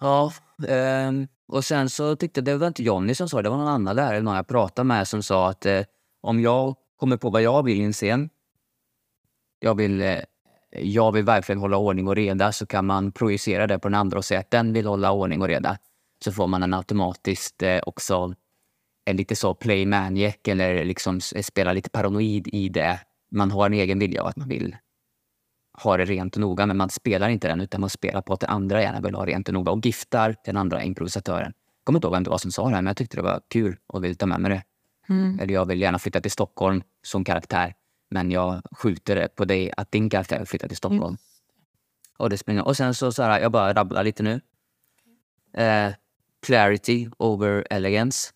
Ja, 0.00 0.32
ehm, 0.68 1.28
och 1.48 1.64
sen 1.64 1.90
så 1.90 2.16
tyckte 2.16 2.40
det 2.40 2.56
var 2.56 2.66
inte 2.66 2.82
Jonny 2.82 3.14
som 3.14 3.28
sa 3.28 3.36
det, 3.36 3.42
det 3.42 3.48
var 3.48 3.56
någon 3.56 3.68
annan 3.68 3.96
lärare 3.96 4.20
någon 4.22 4.36
jag 4.36 4.46
pratade 4.48 4.86
med 4.86 5.08
som 5.08 5.22
sa 5.22 5.48
att 5.50 5.66
eh, 5.66 5.82
om 6.20 6.40
jag 6.40 6.76
kommer 6.96 7.16
på 7.16 7.30
vad 7.30 7.42
jag 7.42 7.62
vill 7.62 7.80
i 7.80 7.84
en 7.84 7.92
scen, 7.92 8.30
jag 9.60 9.74
vill, 9.74 10.02
eh, 10.02 10.18
jag 10.70 11.12
vill 11.12 11.24
verkligen 11.24 11.60
hålla 11.60 11.76
ordning 11.76 12.08
och 12.08 12.16
reda, 12.16 12.52
så 12.52 12.66
kan 12.66 12.86
man 12.86 13.12
projicera 13.12 13.66
det 13.66 13.78
på 13.78 13.88
den 13.88 13.94
andra 13.94 14.18
och 14.18 14.24
säga 14.24 14.40
att 14.40 14.50
den 14.50 14.72
vill 14.72 14.86
hålla 14.86 15.12
ordning 15.12 15.42
och 15.42 15.48
reda. 15.48 15.78
Så 16.24 16.32
får 16.32 16.46
man 16.46 16.62
en 16.62 16.74
automatiskt 16.74 17.62
eh, 17.62 17.80
också 17.86 18.34
en 19.04 19.16
lite 19.16 19.36
så 19.36 19.54
play 19.54 19.86
maniac 19.86 20.36
eller 20.48 20.84
liksom 20.84 21.20
spela 21.20 21.72
lite 21.72 21.90
paranoid 21.90 22.48
i 22.48 22.68
det. 22.68 23.00
Man 23.30 23.50
har 23.50 23.66
en 23.66 23.72
egen 23.72 23.98
vilja 23.98 24.22
och 24.22 24.28
att 24.28 24.36
man 24.36 24.48
vill 24.48 24.76
ha 25.82 25.96
det 25.96 26.04
rent 26.04 26.34
och 26.34 26.40
noga, 26.40 26.66
men 26.66 26.76
man 26.76 26.90
spelar 26.90 27.28
inte 27.28 27.48
den 27.48 27.60
utan 27.60 27.80
man 27.80 27.90
spelar 27.90 28.22
på 28.22 28.32
att 28.32 28.40
den 28.40 28.50
andra 28.50 28.82
gärna 28.82 29.00
vill 29.00 29.14
ha 29.14 29.26
rent 29.26 29.48
och 29.48 29.54
noga 29.54 29.72
och 29.72 29.86
giftar 29.86 30.36
den 30.44 30.56
andra 30.56 30.82
improvisatören. 30.82 31.52
Jag 31.56 31.84
kommer 31.84 31.98
inte 31.98 32.06
ihåg 32.06 32.14
vem 32.14 32.24
det 32.24 32.30
var 32.30 32.38
som 32.38 32.52
sa 32.52 32.62
det 32.68 32.74
här, 32.74 32.82
men 32.82 32.86
jag 32.86 32.96
tyckte 32.96 33.16
det 33.16 33.22
var 33.22 33.40
kul 33.48 33.76
och 33.86 34.04
ville 34.04 34.14
ta 34.14 34.26
med 34.26 34.40
mig 34.40 34.50
det. 34.50 34.62
Eller 35.40 35.54
jag 35.54 35.66
vill 35.66 35.80
gärna 35.80 35.98
flytta 35.98 36.20
till 36.20 36.30
Stockholm 36.30 36.82
som 37.02 37.24
karaktär, 37.24 37.74
men 38.10 38.30
jag 38.30 38.62
skjuter 38.72 39.28
på 39.28 39.44
dig 39.44 39.72
att 39.76 39.90
din 39.92 40.10
karaktär 40.10 40.38
vill 40.38 40.46
flytta 40.46 40.68
till 40.68 40.76
Stockholm. 40.76 41.16
Och, 42.18 42.30
det 42.30 42.38
springer. 42.38 42.64
och 42.66 42.76
sen 42.76 42.94
så, 42.94 43.12
så 43.12 43.22
här, 43.22 43.40
jag 43.40 43.52
bara 43.52 43.74
rabblar 43.74 44.04
lite 44.04 44.22
nu. 44.22 44.40
Eh, 45.54 45.92
clarity 46.46 47.08
over 47.18 47.66
elegance. 47.70 48.32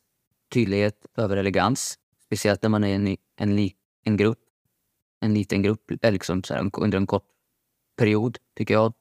Tydlighet 0.53 1.07
över 1.17 1.37
elegans. 1.37 1.99
Speciellt 2.27 2.63
när 2.63 2.71
man 2.71 2.85
är 2.85 2.95
en, 2.95 3.17
en, 3.37 3.71
en 4.05 4.17
grupp. 4.17 4.39
En 5.21 5.35
liten 5.35 5.63
grupp, 5.63 5.91
eller 5.91 6.13
liksom 6.13 6.43
så 6.45 6.55
här, 6.55 6.71
under 6.79 6.99
en 6.99 7.07
kort 7.07 7.25
period, 7.97 8.39
tycker 8.57 8.75
jag. 8.75 8.93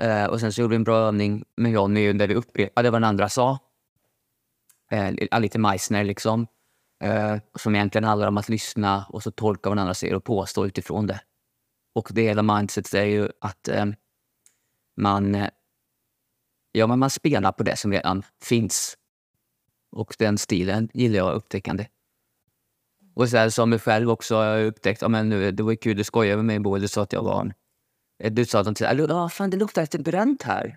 Eh, 0.00 0.24
och 0.24 0.40
sen 0.40 0.52
så 0.52 0.60
gjorde 0.60 0.70
vi 0.70 0.76
en 0.76 0.84
bra 0.84 0.96
övning 0.96 1.44
med 1.56 1.72
Johnny 1.72 2.12
där 2.12 2.28
vi 2.28 2.34
upprepade 2.34 2.90
vad 2.90 3.00
den 3.02 3.08
andra 3.08 3.28
sa. 3.28 3.58
Eh, 4.90 5.12
li- 5.12 5.28
lite 5.40 5.58
Meissner 5.58 6.04
liksom. 6.04 6.46
Eh, 7.00 7.36
som 7.54 7.74
egentligen 7.74 8.04
handlar 8.04 8.28
om 8.28 8.38
att 8.38 8.48
lyssna 8.48 9.06
och 9.08 9.22
så 9.22 9.30
tolka 9.30 9.68
vad 9.68 9.76
den 9.76 9.82
andra 9.82 9.94
säger 9.94 10.14
och 10.14 10.24
påstå 10.24 10.66
utifrån 10.66 11.06
det. 11.06 11.20
Och 11.94 12.08
det 12.12 12.22
hela 12.22 12.42
mindsetet 12.42 12.94
är 12.94 13.04
ju 13.04 13.28
att 13.40 13.68
eh, 13.68 13.86
man, 14.96 15.46
ja, 16.72 16.86
men 16.86 16.98
man 16.98 17.10
spelar 17.10 17.52
på 17.52 17.62
det 17.62 17.76
som 17.76 17.92
redan 17.92 18.22
finns. 18.42 18.96
Och 19.90 20.16
den 20.18 20.38
stilen 20.38 20.88
gillar 20.94 21.16
jag 21.16 21.34
upptäckande. 21.34 21.86
Och 23.14 23.28
sen 23.28 23.50
som 23.50 23.70
mig 23.70 23.78
själv 23.78 24.10
också 24.10 24.36
har 24.36 24.44
jag 24.44 24.66
upptäckt, 24.66 25.02
ja, 25.02 25.08
men 25.08 25.28
nu, 25.28 25.50
det 25.50 25.62
var 25.62 25.70
ju 25.70 25.76
kul, 25.76 25.96
du 25.96 26.04
skojade 26.04 26.36
med 26.36 26.44
mig 26.44 26.58
både 26.58 26.80
du 26.80 26.88
sa 26.88 27.02
att 27.02 27.12
jag 27.12 27.22
var 27.22 27.40
en... 27.40 27.52
Eh, 28.18 28.32
du 28.32 28.44
sa 28.44 28.60
att 28.60 28.80
ja, 28.80 29.28
fan 29.28 29.50
det 29.50 29.56
luktar 29.56 29.82
lite 29.82 29.98
bränt 29.98 30.42
här. 30.42 30.76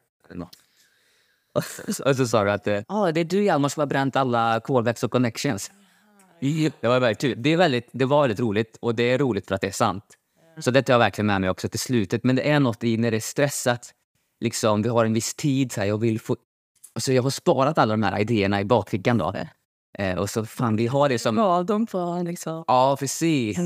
Och 1.54 1.64
så- 2.16 2.28
sa 2.28 2.44
du 2.44 2.52
att 2.52 2.68
eh, 2.68 2.82
ah, 2.88 3.12
det 3.12 3.20
är 3.20 3.26
du 3.26 3.44
Hjalmar 3.44 3.70
som 3.70 3.82
har 3.82 3.88
bränt 3.88 4.16
alla 4.16 4.60
kolväxt 4.60 5.04
och 5.04 5.12
connections. 5.12 5.72
Det 6.82 6.88
var, 6.88 7.00
väldigt, 7.00 7.44
det, 7.44 7.50
är 7.54 7.58
väldigt, 7.58 7.90
det 7.92 8.06
var 8.06 8.22
väldigt 8.22 8.40
roligt 8.40 8.78
och 8.80 8.96
det 8.96 9.04
är 9.04 9.18
roligt 9.18 9.48
för 9.48 9.56
att 9.56 9.62
det 9.62 9.68
är 9.68 9.72
sant. 9.72 10.04
Så 10.60 10.72
det 10.72 10.82
tar 10.82 10.94
jag 10.94 11.00
verkligen 11.00 11.26
med 11.26 11.42
mig 11.42 11.50
också 11.50 11.70
till 11.70 11.80
slutet. 11.80 12.24
Men 12.24 12.36
det 12.36 12.50
är 12.50 12.60
något 12.60 12.84
i 12.84 12.98
när 12.98 13.12
det 13.12 13.18
är 13.18 13.22
stressat. 13.22 13.94
Liksom, 14.40 14.82
vi 14.82 14.90
har 14.90 15.06
en 15.06 15.14
viss 15.14 15.34
tid. 15.34 15.72
Så 15.72 15.80
här, 15.80 15.88
jag, 15.88 15.98
vill 15.98 16.20
få, 16.20 16.36
alltså, 16.96 17.14
jag 17.14 17.24
har 17.24 17.30
sparat 17.30 17.78
alla 17.78 17.94
de 17.94 18.04
här 18.04 18.20
idéerna 18.20 18.62
i 18.62 18.66
bakfickan. 18.66 19.18
Då. 19.18 19.34
Eh, 19.98 20.18
och 20.18 20.30
så 20.30 20.46
fan, 20.46 20.76
vi 20.76 20.88
har 20.88 21.10
det 21.10 21.20
som... 21.20 21.36
Gav 21.36 21.66
dem 21.66 21.86
på 21.86 22.24
liksom... 22.26 22.64
Ja, 22.68 22.98
precis. 23.00 23.58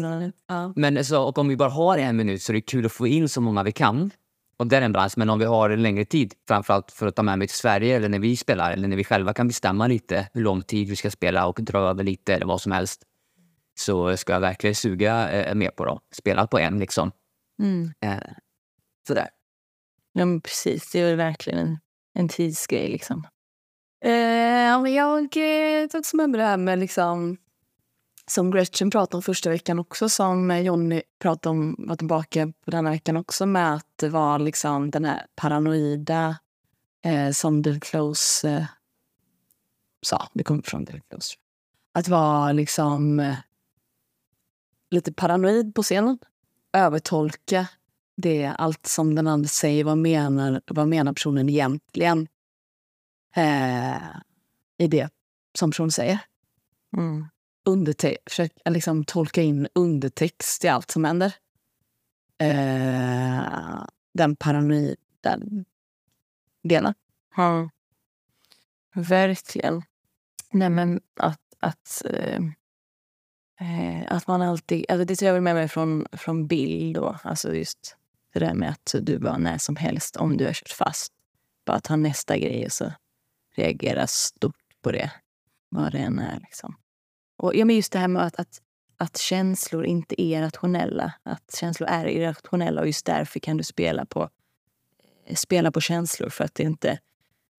Ja. 0.48 0.74
Men 0.76 1.06
så, 1.06 1.24
och 1.24 1.38
om 1.38 1.48
vi 1.48 1.56
bara 1.56 1.70
har 1.70 1.98
en 1.98 2.16
minut 2.16 2.42
så 2.42 2.52
är 2.52 2.54
det 2.54 2.62
kul 2.62 2.86
att 2.86 2.92
få 2.92 3.08
in 3.08 3.30
så 3.30 3.42
många 3.42 3.64
vi 3.64 3.72
kan. 3.72 4.12
Och 4.58 4.68
det 4.68 4.78
är 4.78 4.82
en 4.82 4.92
balans. 4.92 5.18
Men 5.18 5.30
om 5.30 5.40
vi 5.40 5.46
har 5.46 5.70
en 5.70 5.82
längre 5.82 6.06
tid, 6.06 6.34
framförallt 6.48 6.92
för 6.92 7.08
att 7.08 7.16
ta 7.16 7.24
med 7.24 7.40
mig 7.40 7.48
till 7.48 7.58
Sverige 7.58 7.96
eller 7.96 8.10
när 8.10 8.20
vi 8.20 8.38
spelar 8.38 8.72
eller 8.72 8.88
när 8.88 8.98
vi 8.98 9.04
själva 9.04 9.34
kan 9.34 9.48
bestämma 9.48 9.88
lite 9.88 10.30
hur 10.34 10.42
lång 10.42 10.62
tid 10.62 10.90
vi 10.90 10.96
ska 10.96 11.12
spela 11.12 11.48
och 11.48 11.60
dra 11.62 11.80
över 11.80 12.04
lite 12.04 12.34
eller 12.36 12.46
vad 12.46 12.62
som 12.62 12.72
helst. 12.72 13.04
Så 13.78 14.18
ska 14.18 14.34
jag 14.34 14.40
verkligen 14.40 14.76
suga 14.76 15.32
eh, 15.32 15.56
mer 15.56 15.70
på 15.70 15.86
dem. 15.86 16.00
Spela 16.12 16.48
på 16.48 16.60
en 16.60 16.80
liksom. 16.80 17.12
Mm. 17.60 17.94
Eh, 18.02 18.32
sådär. 19.08 19.30
Ja, 20.14 20.26
men 20.26 20.42
precis. 20.42 20.92
Det 20.92 21.00
är 21.00 21.16
verkligen 21.16 21.60
en, 21.60 21.78
en 22.14 22.30
tidsgrej. 22.30 22.90
Liksom. 22.90 23.28
Eh, 24.06 24.12
jag 24.90 25.38
eh, 25.38 25.88
tog 25.88 26.00
också 26.00 26.18
med 26.18 26.34
det 26.34 26.44
här 26.44 26.58
med 26.58 26.80
liksom, 26.80 27.38
som 28.28 28.52
Gretchen 28.52 28.90
pratade 28.90 29.18
om 29.18 29.22
första 29.22 29.50
veckan 29.50 29.80
också, 29.80 30.10
som 30.10 30.64
Jonny 30.64 31.02
pratade 31.20 31.52
om, 31.52 31.76
var 31.78 31.96
tillbaka 31.96 32.54
på 32.66 32.72
denna 32.72 32.90
veckan 32.90 33.18
också, 33.18 33.46
med 33.46 33.74
att 33.74 33.88
det 33.96 34.10
var 34.10 34.40
liksom 34.40 34.92
den 34.92 35.06
här 35.06 35.26
paranoida 35.36 36.38
eh, 37.06 37.32
som 37.32 37.62
Bill 37.62 37.80
Close 37.80 38.50
eh, 38.50 38.66
sa. 40.02 40.30
Det 40.34 40.44
kom 40.44 40.64
från 40.64 40.86
Bill 40.86 41.02
Close. 41.10 41.36
Att 41.94 42.08
vara 42.08 42.52
liksom 42.52 43.20
eh, 43.20 43.36
lite 44.92 45.14
paranoid 45.14 45.76
på 45.76 45.84
scenen. 45.84 46.20
Övertolka 46.74 47.68
det 48.18 48.46
allt 48.46 48.86
som 48.86 49.16
den 49.16 49.28
andra 49.28 49.48
säger. 49.48 49.84
Vad 49.84 49.98
menar, 49.98 50.62
vad 50.68 50.88
menar 50.88 51.14
personen 51.14 51.50
egentligen 51.50 52.28
eh, 53.36 53.96
i 54.78 54.88
det 54.88 55.10
som 55.58 55.72
personen 55.72 55.92
säger? 55.92 56.20
Mm. 56.98 57.28
Underte- 57.66 58.18
försöka 58.26 58.70
liksom 58.70 59.06
tolka 59.06 59.42
in 59.42 59.68
undertext 59.76 60.64
i 60.64 60.68
allt 60.68 60.92
som 60.92 61.06
händer. 61.06 61.34
Eh, 62.38 63.86
den 64.14 64.36
paranoida 64.36 65.40
delen. 66.64 66.94
Ja. 67.36 67.70
Verkligen. 68.96 69.84
Nej, 70.52 70.70
men 70.70 71.02
att, 71.16 71.42
att, 71.60 72.02
eh, 72.06 72.42
eh, 73.60 74.06
att 74.08 74.28
man 74.28 74.42
alltid... 74.42 74.86
Alltså 74.90 75.06
det 75.06 75.16
tar 75.16 75.26
jag 75.26 75.34
väl 75.34 75.42
med 75.42 75.56
mig 75.56 75.68
från, 75.68 76.06
från 76.12 76.48
Bill 76.48 76.94
då. 76.94 77.18
Alltså 77.24 77.56
just 77.56 77.98
det 78.34 78.40
där 78.40 78.54
med 78.54 78.70
att 78.70 78.96
du 79.02 79.20
bara 79.20 79.38
när 79.38 79.58
som 79.58 79.76
helst, 79.76 80.16
om 80.16 80.38
du 80.38 80.46
har 80.46 80.54
kört 80.54 80.70
fast, 80.70 81.14
bara 81.66 81.80
ta 81.80 81.96
nästa 81.96 82.38
grej 82.38 82.66
och 82.66 82.72
så 82.72 82.94
reagera 83.56 84.08
stort 84.08 84.82
på 84.82 84.92
det. 84.92 85.12
Vad 85.70 85.92
det 85.92 85.98
än 85.98 86.20
är 86.20 86.40
liksom. 86.40 86.76
Och 87.38 87.56
ja, 87.56 87.66
men 87.66 87.76
just 87.76 87.92
det 87.92 88.00
här 88.00 88.08
med 88.08 88.24
att, 88.24 88.36
att, 88.36 88.62
att 88.98 89.18
känslor 89.18 89.86
inte 89.86 90.22
är 90.22 90.42
rationella. 90.42 91.14
Att 91.24 91.56
känslor 91.60 91.90
är 91.90 92.06
irrationella 92.06 92.82
och 92.82 92.88
just 92.88 93.06
därför 93.06 93.40
kan 93.40 93.58
du 93.58 93.64
spela 93.64 94.06
på, 94.06 94.30
eh, 95.26 95.36
spela 95.36 95.72
på 95.72 95.82
känslor 95.82 96.30
för 96.30 96.44
att 96.44 96.56
det 96.56 96.64
inte 96.64 97.00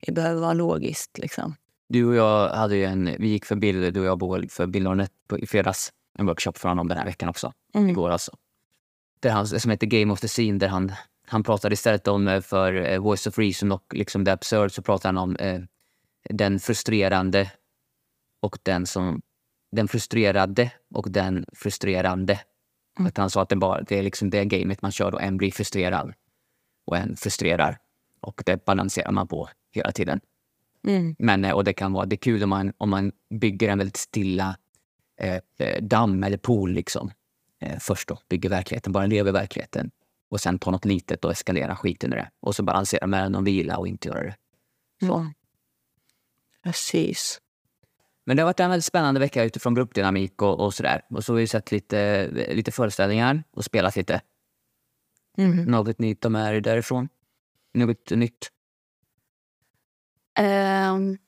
det 0.00 0.12
behöver 0.12 0.40
vara 0.40 0.52
logiskt. 0.52 1.18
Liksom. 1.18 1.54
Du 1.88 2.04
och 2.04 2.14
jag 2.14 2.48
hade 2.48 2.76
ju 2.76 2.84
en, 2.84 3.04
vi 3.18 3.28
gick 3.28 3.44
för 3.44 3.56
Bill, 3.56 3.92
du 3.92 4.00
och 4.00 4.06
jag 4.06 4.18
Boel, 4.18 4.50
för 4.50 4.66
Bill 4.66 4.86
Arnett 4.86 5.12
på, 5.28 5.38
i 5.38 5.46
fredags. 5.46 5.92
En 6.18 6.26
workshop 6.26 6.52
för 6.52 6.68
honom 6.68 6.88
den 6.88 6.98
här 6.98 7.04
veckan 7.04 7.28
också. 7.28 7.52
Mm. 7.74 7.90
Igår 7.90 8.10
alltså. 8.10 8.36
Där 9.20 9.30
han, 9.30 9.46
som 9.46 9.70
heter 9.70 9.86
Game 9.86 10.12
of 10.12 10.20
the 10.20 10.28
Scene, 10.28 10.58
där 10.58 10.68
han, 10.68 10.92
han 11.26 11.42
pratade 11.42 11.72
istället 11.72 12.08
om 12.08 12.28
eh, 12.28 12.40
för 12.40 12.72
eh, 12.72 12.98
Voice 12.98 13.26
of 13.26 13.38
Reason 13.38 13.72
och 13.72 13.94
liksom 13.94 14.24
The 14.24 14.30
Absurd 14.30 14.72
så 14.72 14.82
pratade 14.82 15.08
han 15.08 15.18
om 15.18 15.36
eh, 15.36 15.60
den 16.30 16.60
frustrerande 16.60 17.52
och 18.40 18.58
den 18.62 18.86
som 18.86 19.22
den 19.76 19.88
frustrerade 19.88 20.72
och 20.94 21.10
den 21.10 21.44
frustrerande. 21.52 22.40
Mm. 22.98 23.08
Att 23.08 23.16
han 23.16 23.30
sa 23.30 23.42
att 23.42 23.48
det, 23.48 23.56
bara, 23.56 23.82
det 23.82 23.98
är 23.98 24.02
liksom 24.02 24.30
det 24.30 24.44
gamet 24.44 24.82
man 24.82 24.92
kör 24.92 25.10
då. 25.10 25.18
En 25.18 25.36
blir 25.36 25.52
frustrerad 25.52 26.14
och 26.84 26.96
en 26.96 27.16
frustrerar. 27.16 27.78
Och 28.20 28.42
det 28.46 28.64
balanserar 28.64 29.12
man 29.12 29.28
på 29.28 29.48
hela 29.70 29.92
tiden. 29.92 30.20
Mm. 30.86 31.16
Men, 31.18 31.44
eh, 31.44 31.52
och 31.52 31.64
det 31.64 31.72
kan 31.72 31.92
vara 31.92 32.06
det 32.06 32.14
är 32.14 32.18
kul 32.18 32.42
om 32.42 32.50
man, 32.50 32.72
om 32.78 32.90
man 32.90 33.12
bygger 33.30 33.68
en 33.68 33.78
väldigt 33.78 33.96
stilla 33.96 34.56
eh, 35.20 35.40
eh, 35.58 35.82
damm 35.82 36.24
eller 36.24 36.38
pool 36.38 36.72
liksom. 36.72 37.10
Eh, 37.60 37.78
först 37.80 38.08
då, 38.08 38.18
bygger 38.28 38.48
verkligheten, 38.48 38.92
bara 38.92 39.06
lever 39.06 39.32
verkligheten. 39.32 39.90
Och 40.28 40.40
sen 40.40 40.58
tar 40.58 40.72
något 40.72 40.84
litet 40.84 41.24
och 41.24 41.32
eskalerar 41.32 41.74
skiten 41.74 42.12
i 42.12 42.16
det. 42.16 42.30
Och 42.40 42.54
så 42.54 42.62
balansera 42.62 43.06
mellan 43.06 43.34
att 43.34 43.44
vila 43.44 43.76
och 43.76 43.88
inte 43.88 44.08
göra 44.08 44.22
det. 44.22 44.36
Så. 45.06 45.16
Mm. 45.16 45.32
Precis. 46.62 47.40
Men 48.26 48.36
det 48.36 48.42
har 48.42 48.46
varit 48.46 48.60
en 48.60 48.70
väldigt 48.70 48.84
spännande 48.84 49.20
vecka 49.20 49.44
utifrån 49.44 49.74
gruppdynamik 49.74 50.42
och, 50.42 50.60
och 50.60 50.74
sådär. 50.74 51.02
Och 51.10 51.24
så 51.24 51.32
har 51.32 51.38
vi 51.38 51.46
sett 51.46 51.72
lite, 51.72 52.28
lite 52.30 52.72
föreställningar 52.72 53.44
och 53.50 53.64
spelat 53.64 53.96
lite. 53.96 54.20
Mm. 55.38 55.64
Något 55.64 55.98
nytt 55.98 56.20
de 56.20 56.36
är 56.36 56.60
därifrån. 56.60 57.08
Något 57.74 58.10
nytt. 58.10 58.50
Ehm, 60.38 61.18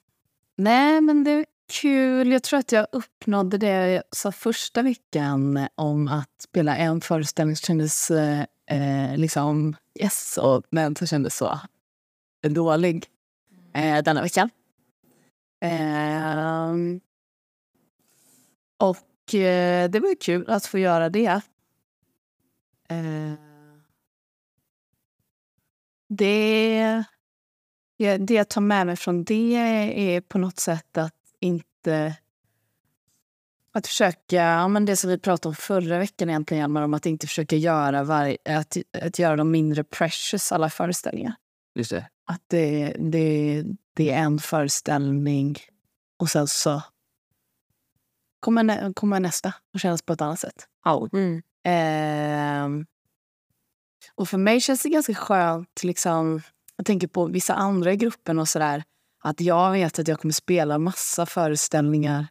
nej, 0.56 1.00
men 1.00 1.24
det 1.24 1.30
är 1.30 1.46
kul. 1.72 2.32
Jag 2.32 2.42
tror 2.42 2.58
att 2.58 2.72
jag 2.72 2.86
uppnådde 2.92 3.58
det 3.58 3.66
jag 3.66 4.02
sa 4.10 4.32
första 4.32 4.82
veckan 4.82 5.68
om 5.74 6.08
att 6.08 6.42
spela 6.42 6.76
en 6.76 7.00
föreställning 7.00 7.56
som 7.56 7.66
kändes 7.66 8.10
eh, 8.10 8.44
eh, 8.66 9.16
liksom 9.16 9.76
yes, 10.00 10.38
och, 10.38 10.62
men 10.70 10.96
som 10.96 11.06
kändes 11.06 11.36
så 11.36 11.60
dålig 12.42 13.06
eh, 13.74 14.02
denna 14.02 14.22
veckan. 14.22 14.50
Eh, 15.60 16.72
och 18.78 19.34
eh, 19.34 19.90
det 19.90 20.00
var 20.00 20.08
ju 20.08 20.16
kul 20.16 20.50
att 20.50 20.66
få 20.66 20.78
göra 20.78 21.08
det. 21.08 21.40
Eh, 22.88 23.34
det 26.08 27.04
Ja, 28.00 28.18
det 28.18 28.34
jag 28.34 28.48
tar 28.48 28.60
med 28.60 28.86
mig 28.86 28.96
från 28.96 29.24
det 29.24 29.54
är 29.54 30.20
på 30.20 30.38
något 30.38 30.58
sätt 30.58 30.98
att 30.98 31.14
inte... 31.40 32.16
Att 33.72 33.86
försöka, 33.86 34.36
ja, 34.36 34.68
men 34.68 34.84
det 34.84 34.96
som 34.96 35.10
vi 35.10 35.18
pratade 35.18 35.48
om 35.48 35.54
förra 35.54 35.98
veckan 35.98 36.28
egentligen, 36.30 36.60
Hjalmar, 36.60 36.82
om 36.82 36.94
att 36.94 37.06
inte 37.06 37.26
försöka 37.26 37.56
göra, 37.56 38.04
varje, 38.04 38.36
att, 38.44 38.76
att 39.02 39.18
göra 39.18 39.36
dem 39.36 39.50
mindre 39.50 39.84
precious, 39.84 40.52
alla 40.52 40.70
föreställningar. 40.70 41.34
Just 41.74 41.90
det. 41.90 42.08
Att 42.30 42.42
det, 42.46 42.96
det, 42.98 43.64
det 43.94 44.10
är 44.10 44.18
en 44.18 44.38
föreställning 44.38 45.56
och 46.16 46.30
sen 46.30 46.46
så 46.48 46.82
kommer, 48.40 48.92
kommer 48.92 49.20
nästa 49.20 49.54
och 49.74 49.80
kännas 49.80 50.02
på 50.02 50.12
ett 50.12 50.20
annat 50.20 50.40
sätt. 50.40 50.66
Mm. 51.12 51.42
Ehm, 51.64 52.86
och 54.14 54.28
för 54.28 54.38
mig 54.38 54.60
känns 54.60 54.82
det 54.82 54.88
ganska 54.88 55.14
skönt, 55.14 55.82
liksom, 55.84 56.42
jag 56.76 56.86
tänker 56.86 57.08
på 57.08 57.26
vissa 57.26 57.54
andra 57.54 57.92
i 57.92 57.96
gruppen 57.96 58.38
och 58.38 58.48
sådär, 58.48 58.84
att 59.22 59.40
jag 59.40 59.72
vet 59.72 59.98
att 59.98 60.08
jag 60.08 60.20
kommer 60.20 60.34
spela 60.34 60.78
massa 60.78 61.26
föreställningar 61.26 62.26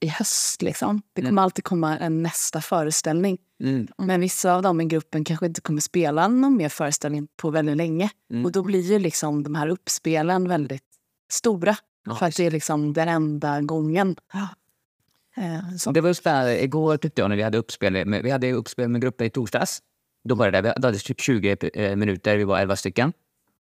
i 0.00 0.08
höst. 0.08 0.62
Liksom. 0.62 1.02
Det 1.12 1.20
kommer 1.22 1.28
Mm. 1.32 1.44
alltid 1.44 1.64
komma 1.64 1.98
en 1.98 2.22
nästa 2.22 2.60
föreställning. 2.60 3.38
Mm. 3.60 3.88
Men 3.98 4.20
vissa 4.20 4.54
av 4.54 4.62
dem 4.62 4.80
i 4.80 4.84
gruppen 4.84 5.24
kanske 5.24 5.46
inte 5.46 5.60
kommer 5.60 5.80
spela 5.80 6.28
någon 6.28 6.56
mer 6.56 6.68
föreställning 6.68 7.28
på 7.36 7.50
väldigt 7.50 7.76
länge. 7.76 8.10
Mm. 8.30 8.44
Och 8.44 8.52
då 8.52 8.62
blir 8.62 8.80
ju 8.80 8.98
liksom 8.98 9.42
de 9.42 9.54
här 9.54 9.68
uppspelen 9.68 10.48
väldigt 10.48 10.84
stora. 11.32 11.76
Ja, 12.06 12.14
för 12.14 12.26
att 12.26 12.36
det 12.36 12.46
är 12.46 12.50
liksom 12.50 12.92
den 12.92 13.08
enda 13.08 13.60
gången. 13.60 14.16
Eh, 15.36 15.76
så. 15.78 15.90
Det 15.90 16.00
var 16.00 16.12
spännande. 16.12 16.64
Igår 16.64 16.96
tyckte 16.96 17.22
jag 17.22 17.28
när 17.28 17.36
vi 17.36 17.42
hade 17.42 17.58
uppspel 17.58 18.06
med, 18.06 18.22
vi 18.22 18.30
hade 18.30 18.52
uppspel 18.52 18.88
med 18.88 19.00
gruppen 19.00 19.26
i 19.26 19.30
torsdags. 19.30 19.82
Då 20.24 20.34
var 20.34 20.50
det, 20.50 20.62
vi 20.62 20.68
hade 20.68 20.98
typ 20.98 21.20
20 21.20 21.56
eh, 21.74 21.96
minuter, 21.96 22.36
vi 22.36 22.44
var 22.44 22.58
11 22.58 22.76
stycken. 22.76 23.12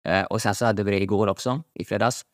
Eh, 0.05 0.23
och 0.23 0.43
sen 0.43 0.55
så 0.55 0.65
hade 0.65 0.83
vi 0.85 0.91
det 0.91 1.03
igår 1.03 1.27
också, 1.27 1.63
i 1.75 1.85
fredags. 1.85 2.25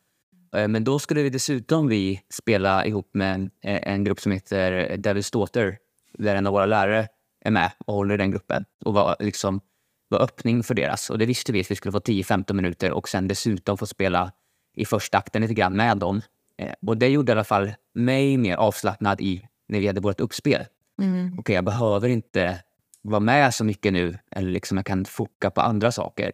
Men 0.53 0.83
då 0.83 0.99
skulle 0.99 1.23
vi 1.23 1.29
dessutom 1.29 1.87
vi 1.87 2.21
spela 2.29 2.85
ihop 2.85 3.09
med 3.13 3.35
en, 3.35 3.51
en 3.61 4.03
grupp 4.03 4.19
som 4.19 4.31
heter 4.31 4.97
Devil's 4.97 5.33
Daughter. 5.33 5.77
Där 6.17 6.35
en 6.35 6.47
av 6.47 6.53
våra 6.53 6.65
lärare 6.65 7.07
är 7.41 7.51
med 7.51 7.71
och 7.85 7.93
håller 7.93 8.13
i 8.13 8.17
den 8.17 8.31
gruppen. 8.31 8.65
Och 8.85 8.93
var, 8.93 9.15
liksom, 9.19 9.61
var 10.07 10.19
öppning 10.21 10.63
för 10.63 10.73
deras. 10.73 11.09
Och 11.09 11.17
det 11.17 11.25
visste 11.25 11.51
vi 11.51 11.61
att 11.61 11.71
vi 11.71 11.75
skulle 11.75 11.91
få 11.91 11.99
10-15 11.99 12.53
minuter 12.53 12.91
och 12.91 13.09
sen 13.09 13.27
dessutom 13.27 13.77
få 13.77 13.85
spela 13.85 14.31
i 14.75 14.85
första 14.85 15.17
akten 15.17 15.41
lite 15.41 15.53
grann 15.53 15.75
med 15.75 15.97
dem. 15.97 16.21
Eh, 16.57 16.73
och 16.87 16.97
det 16.97 17.07
gjorde 17.07 17.31
i 17.31 17.33
alla 17.33 17.43
fall 17.43 17.73
mig 17.93 18.37
mer 18.37 18.55
avslappnad 18.55 19.21
i 19.21 19.47
när 19.67 19.79
vi 19.79 19.87
hade 19.87 20.01
vårt 20.01 20.19
uppspel. 20.19 20.65
Mm. 21.01 21.35
Okej, 21.39 21.55
jag 21.55 21.63
behöver 21.65 22.09
inte 22.09 22.63
vara 23.01 23.19
med 23.19 23.53
så 23.53 23.63
mycket 23.63 23.93
nu. 23.93 24.17
Eller 24.31 24.51
liksom 24.51 24.77
jag 24.77 24.85
kan 24.85 25.05
foka 25.05 25.51
på 25.51 25.61
andra 25.61 25.91
saker. 25.91 26.31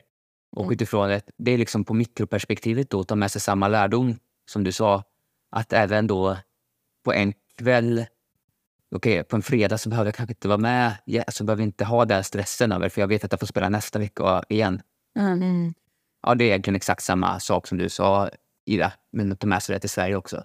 Och 0.52 0.62
Mm. 0.64 0.74
utifrån 0.74 1.10
det, 1.10 1.22
det 1.38 1.52
är 1.52 1.58
liksom 1.58 1.84
på 1.86 1.94
mikroperspektivet 1.94 2.90
då, 2.90 3.04
ta 3.04 3.16
med 3.16 3.32
sig 3.32 3.42
samma 3.42 3.68
lärdom 3.68 4.16
som 4.50 4.64
du 4.64 4.72
sa. 4.72 5.04
Att 5.52 5.74
även 5.74 6.08
då 6.08 6.38
på 7.04 7.14
en 7.14 7.34
kväll, 7.58 8.06
okej 8.96 9.24
på 9.24 9.36
en 9.36 9.42
fredag 9.42 9.78
så 9.78 9.90
behöver 9.90 10.08
jag 10.08 10.16
kanske 10.16 10.32
inte 10.32 10.48
vara 10.48 10.58
med. 10.58 10.98
Ja, 11.06 11.24
så 11.28 11.44
behöver 11.44 11.62
jag 11.64 11.68
inte 11.68 11.86
ha 11.86 12.06
den 12.06 12.24
stressen 12.24 12.72
över 12.72 12.90
för 12.90 13.02
jag 13.02 13.08
vet 13.08 13.24
att 13.24 13.32
jag 13.32 13.40
får 13.40 13.48
spela 13.48 13.70
nästa 13.70 14.00
vecka 14.00 14.44
igen. 14.50 14.82
Mm. 15.20 15.74
Ja, 16.28 16.36
det 16.36 16.44
är 16.44 16.48
egentligen 16.48 16.76
exakt 16.76 17.04
samma 17.04 17.40
sak 17.40 17.68
som 17.68 17.78
du 17.78 17.90
sa 17.90 18.30
Ida, 18.66 18.94
men 19.12 19.32
att 19.32 19.40
ta 19.40 19.48
med 19.48 19.64
sig 19.64 19.74
det 19.74 19.80
till 19.80 19.90
Sverige 19.90 20.16
också. 20.16 20.44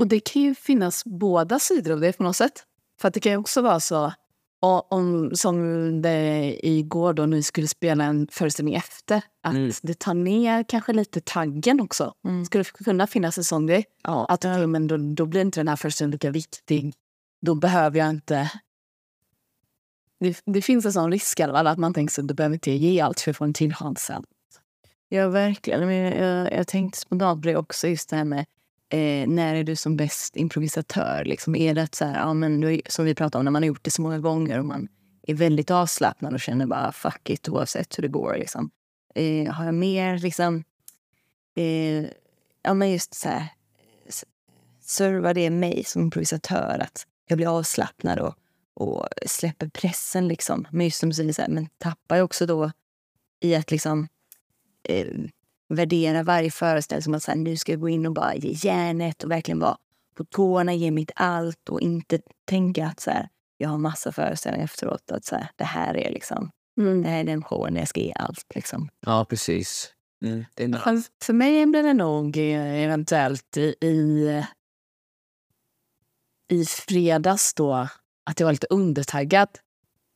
Och 0.00 0.06
det 0.06 0.20
kan 0.20 0.42
ju 0.42 0.54
finnas 0.54 1.04
båda 1.04 1.58
sidor 1.58 1.92
av 1.92 2.00
det 2.00 2.12
på 2.16 2.22
något 2.22 2.36
sätt. 2.36 2.64
För 3.00 3.08
att 3.08 3.14
det 3.14 3.20
kan 3.20 3.32
ju 3.32 3.38
också 3.38 3.62
vara 3.62 3.80
så 3.80 4.12
Och 4.60 4.92
om, 4.92 5.30
som 5.34 5.56
det 6.02 6.58
igår 6.66 7.12
då, 7.12 7.26
när 7.26 7.36
vi 7.36 7.42
skulle 7.42 7.68
spela 7.68 8.04
en 8.04 8.28
föreställning 8.30 8.74
efter, 8.74 9.22
att 9.42 9.54
Mm. 9.54 9.72
det 9.82 9.98
tar 9.98 10.14
ner 10.14 10.64
kanske 10.68 10.92
lite 10.92 11.20
taggen 11.20 11.80
också. 11.80 12.12
Mm. 12.24 12.44
Skulle 12.44 12.64
det 12.64 12.84
kunna 12.84 13.06
finnas 13.06 13.38
en 13.38 13.44
sån 13.44 13.66
grej? 13.66 13.84
Ja. 14.02 14.26
Att 14.28 14.44
men 14.44 14.86
då, 14.86 14.96
då 14.96 15.26
blir 15.26 15.40
inte 15.40 15.60
den 15.60 15.68
här 15.68 15.76
föreställningen 15.76 16.12
lika 16.12 16.30
viktig. 16.30 16.94
Då 17.40 17.54
behöver 17.54 17.98
jag 17.98 18.10
inte... 18.10 18.50
Det, 20.20 20.42
det 20.44 20.62
finns 20.62 20.86
en 20.86 20.92
sån 20.92 21.12
risk 21.12 21.40
alla 21.40 21.70
att 21.70 21.78
man 21.78 21.94
tänker 21.94 22.22
att 22.22 22.28
du 22.28 22.34
behöver 22.34 22.54
inte 22.54 22.70
ge 22.70 23.00
allt 23.00 23.20
för 23.20 23.30
att 23.30 23.36
få 23.36 23.44
en 23.44 23.54
till 23.54 23.74
chans 23.74 24.00
sen. 24.00 24.24
Ja, 25.08 25.28
verkligen. 25.28 25.86
Men 25.86 25.96
jag, 25.96 26.16
jag, 26.16 26.52
jag 26.52 26.66
tänkte 26.66 26.98
spontant 26.98 27.42
på 27.42 27.48
det 27.48 27.56
också, 27.56 27.88
just 27.88 28.10
det 28.10 28.16
här 28.16 28.24
med 28.24 28.46
eh, 28.88 29.28
när 29.28 29.54
är 29.54 29.64
du 29.64 29.76
som 29.76 29.96
bäst 29.96 30.36
improvisatör? 30.36 31.24
Liksom, 31.24 31.56
är 31.56 31.74
det 31.74 31.82
att 31.82 31.94
så 31.94 32.04
här, 32.04 32.18
ja, 32.18 32.34
men 32.34 32.60
du, 32.60 32.80
som 32.86 33.04
vi 33.04 33.14
pratade 33.14 33.38
om, 33.38 33.44
när 33.44 33.52
man 33.52 33.62
har 33.62 33.66
gjort 33.66 33.84
det 33.84 33.90
så 33.90 34.02
många 34.02 34.18
gånger 34.18 34.58
och 34.58 34.64
man 34.64 34.88
är 35.22 35.34
väldigt 35.34 35.70
avslappnad 35.70 36.34
och 36.34 36.40
känner 36.40 36.66
bara 36.66 36.92
fuck 36.92 37.30
it 37.30 37.48
oavsett 37.48 37.98
hur 37.98 38.02
det 38.02 38.08
går. 38.08 38.36
Liksom. 38.38 38.70
Eh, 39.14 39.52
har 39.52 39.64
jag 39.64 39.74
mer 39.74 40.18
liksom, 40.18 40.64
eh, 41.56 42.06
ja 42.62 42.74
men 42.74 42.90
just 42.90 43.14
så 43.14 43.28
här, 43.28 43.48
servar 44.80 45.34
det 45.34 45.50
mig 45.50 45.84
som 45.84 46.02
improvisatör 46.02 46.78
att 46.78 47.06
jag 47.30 47.36
blir 47.36 47.58
avslappnad 47.58 48.18
och, 48.18 48.34
och 48.74 49.06
släpper 49.26 49.68
pressen 49.68 50.28
liksom. 50.28 50.66
Men 50.70 50.86
just 50.86 51.00
som 51.00 51.08
du 51.08 51.14
säger, 51.14 51.32
så 51.32 51.42
här, 51.42 51.48
men 51.48 51.68
tappar 51.78 52.16
jag 52.16 52.24
också 52.24 52.46
då 52.46 52.70
i 53.40 53.54
att 53.54 53.70
liksom 53.70 54.08
eh, 54.88 55.06
värdera 55.68 56.22
varje 56.22 56.50
föreställning 56.50 57.02
som 57.02 57.14
att 57.14 57.22
så 57.22 57.30
här, 57.30 57.38
nu 57.38 57.56
ska 57.56 57.72
jag 57.72 57.80
gå 57.80 57.88
in 57.88 58.06
och 58.06 58.12
bara 58.12 58.34
ge 58.34 58.68
järnet 58.68 59.24
och 59.24 59.30
verkligen 59.30 59.58
vara 59.58 59.76
på 60.14 60.24
tårna, 60.24 60.74
ge 60.74 60.90
mitt 60.90 61.10
allt 61.14 61.68
och 61.68 61.80
inte 61.80 62.20
tänka 62.44 62.86
att 62.86 63.00
så 63.00 63.10
här, 63.10 63.28
jag 63.56 63.68
har 63.68 63.78
massa 63.78 64.12
föreställningar 64.12 64.64
efteråt. 64.64 65.10
Att 65.10 65.24
så 65.24 65.36
här, 65.36 65.48
det 65.56 65.64
här 65.64 65.96
är 65.96 66.10
liksom, 66.10 66.50
det 66.76 67.08
här 67.08 67.20
är 67.20 67.24
den 67.24 67.42
showen 67.42 67.74
där 67.74 67.80
jag 67.80 67.88
ska 67.88 68.00
ge 68.00 68.12
allt. 68.16 68.44
Liksom. 68.54 68.88
ja, 69.06 69.26
precis. 69.28 69.92
Mm. 70.24 70.44
Det 70.54 70.64
är 70.64 70.78
För, 70.78 71.02
för 71.24 71.32
mig 71.32 71.66
blir 71.66 71.82
det 71.82 71.94
nog 71.94 72.36
eh, 72.36 72.84
eventuellt 72.84 73.56
i, 73.56 73.74
i, 73.80 74.44
i 76.48 76.64
fredags 76.64 77.54
då 77.54 77.88
att 78.24 78.40
jag 78.40 78.46
var 78.46 78.52
lite 78.52 78.66
undertaggad 78.70 79.48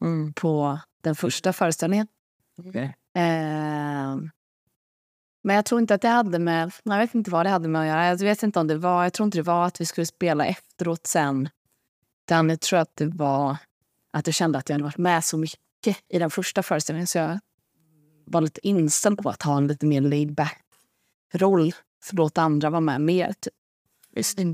Mm. 0.02 0.32
på 0.32 0.78
den 1.00 1.14
första 1.14 1.52
föreställningen. 1.52 2.06
Okej. 2.58 2.96
Ehm, 3.14 4.30
men 5.44 5.56
jag 5.56 5.64
tror 5.64 5.80
inte 5.80 5.94
att 5.94 6.02
det 6.02 6.08
hade 6.08 6.38
med... 6.38 6.72
Jag 6.82 6.98
vet 6.98 7.14
inte 7.14 7.30
vad 7.30 7.46
det 7.46 7.50
hade 7.50 7.68
med 7.68 7.80
att 7.80 7.86
göra. 7.88 8.06
Jag 8.06 8.16
vet 8.18 8.42
inte 8.42 8.60
om 8.60 8.66
det 8.66 8.78
var... 8.78 9.02
Jag 9.02 9.12
tror 9.12 9.24
inte 9.24 9.38
det 9.38 9.42
var 9.42 9.66
att 9.66 9.80
vi 9.80 9.86
skulle 9.86 10.06
spela 10.06 10.46
efteråt 10.46 11.06
sen. 11.06 11.48
Utan 12.26 12.50
jag 12.50 12.60
tror 12.60 12.78
att 12.78 12.96
det 12.96 13.06
var 13.06 13.56
att 14.12 14.26
jag 14.26 14.34
kände 14.34 14.58
att 14.58 14.68
jag 14.68 14.74
hade 14.74 14.84
varit 14.84 14.98
med 14.98 15.24
så 15.24 15.38
mycket 15.38 15.96
i 16.08 16.18
den 16.18 16.30
första 16.30 16.62
föreställningen 16.62 17.06
så 17.06 17.18
jag 17.18 17.40
var 18.24 18.40
lite 18.40 18.68
inställd 18.68 19.22
på 19.22 19.28
att 19.28 19.42
ha 19.42 19.56
en 19.56 19.66
lite 19.66 19.86
mer 19.86 20.00
laid 20.00 20.34
back 20.34 20.64
roll 21.34 21.72
för 22.02 22.14
att 22.14 22.18
låta 22.18 22.42
andra 22.42 22.70
vara 22.70 22.80
med 22.80 23.00
mer. 23.00 23.32
Typ. 23.40 23.54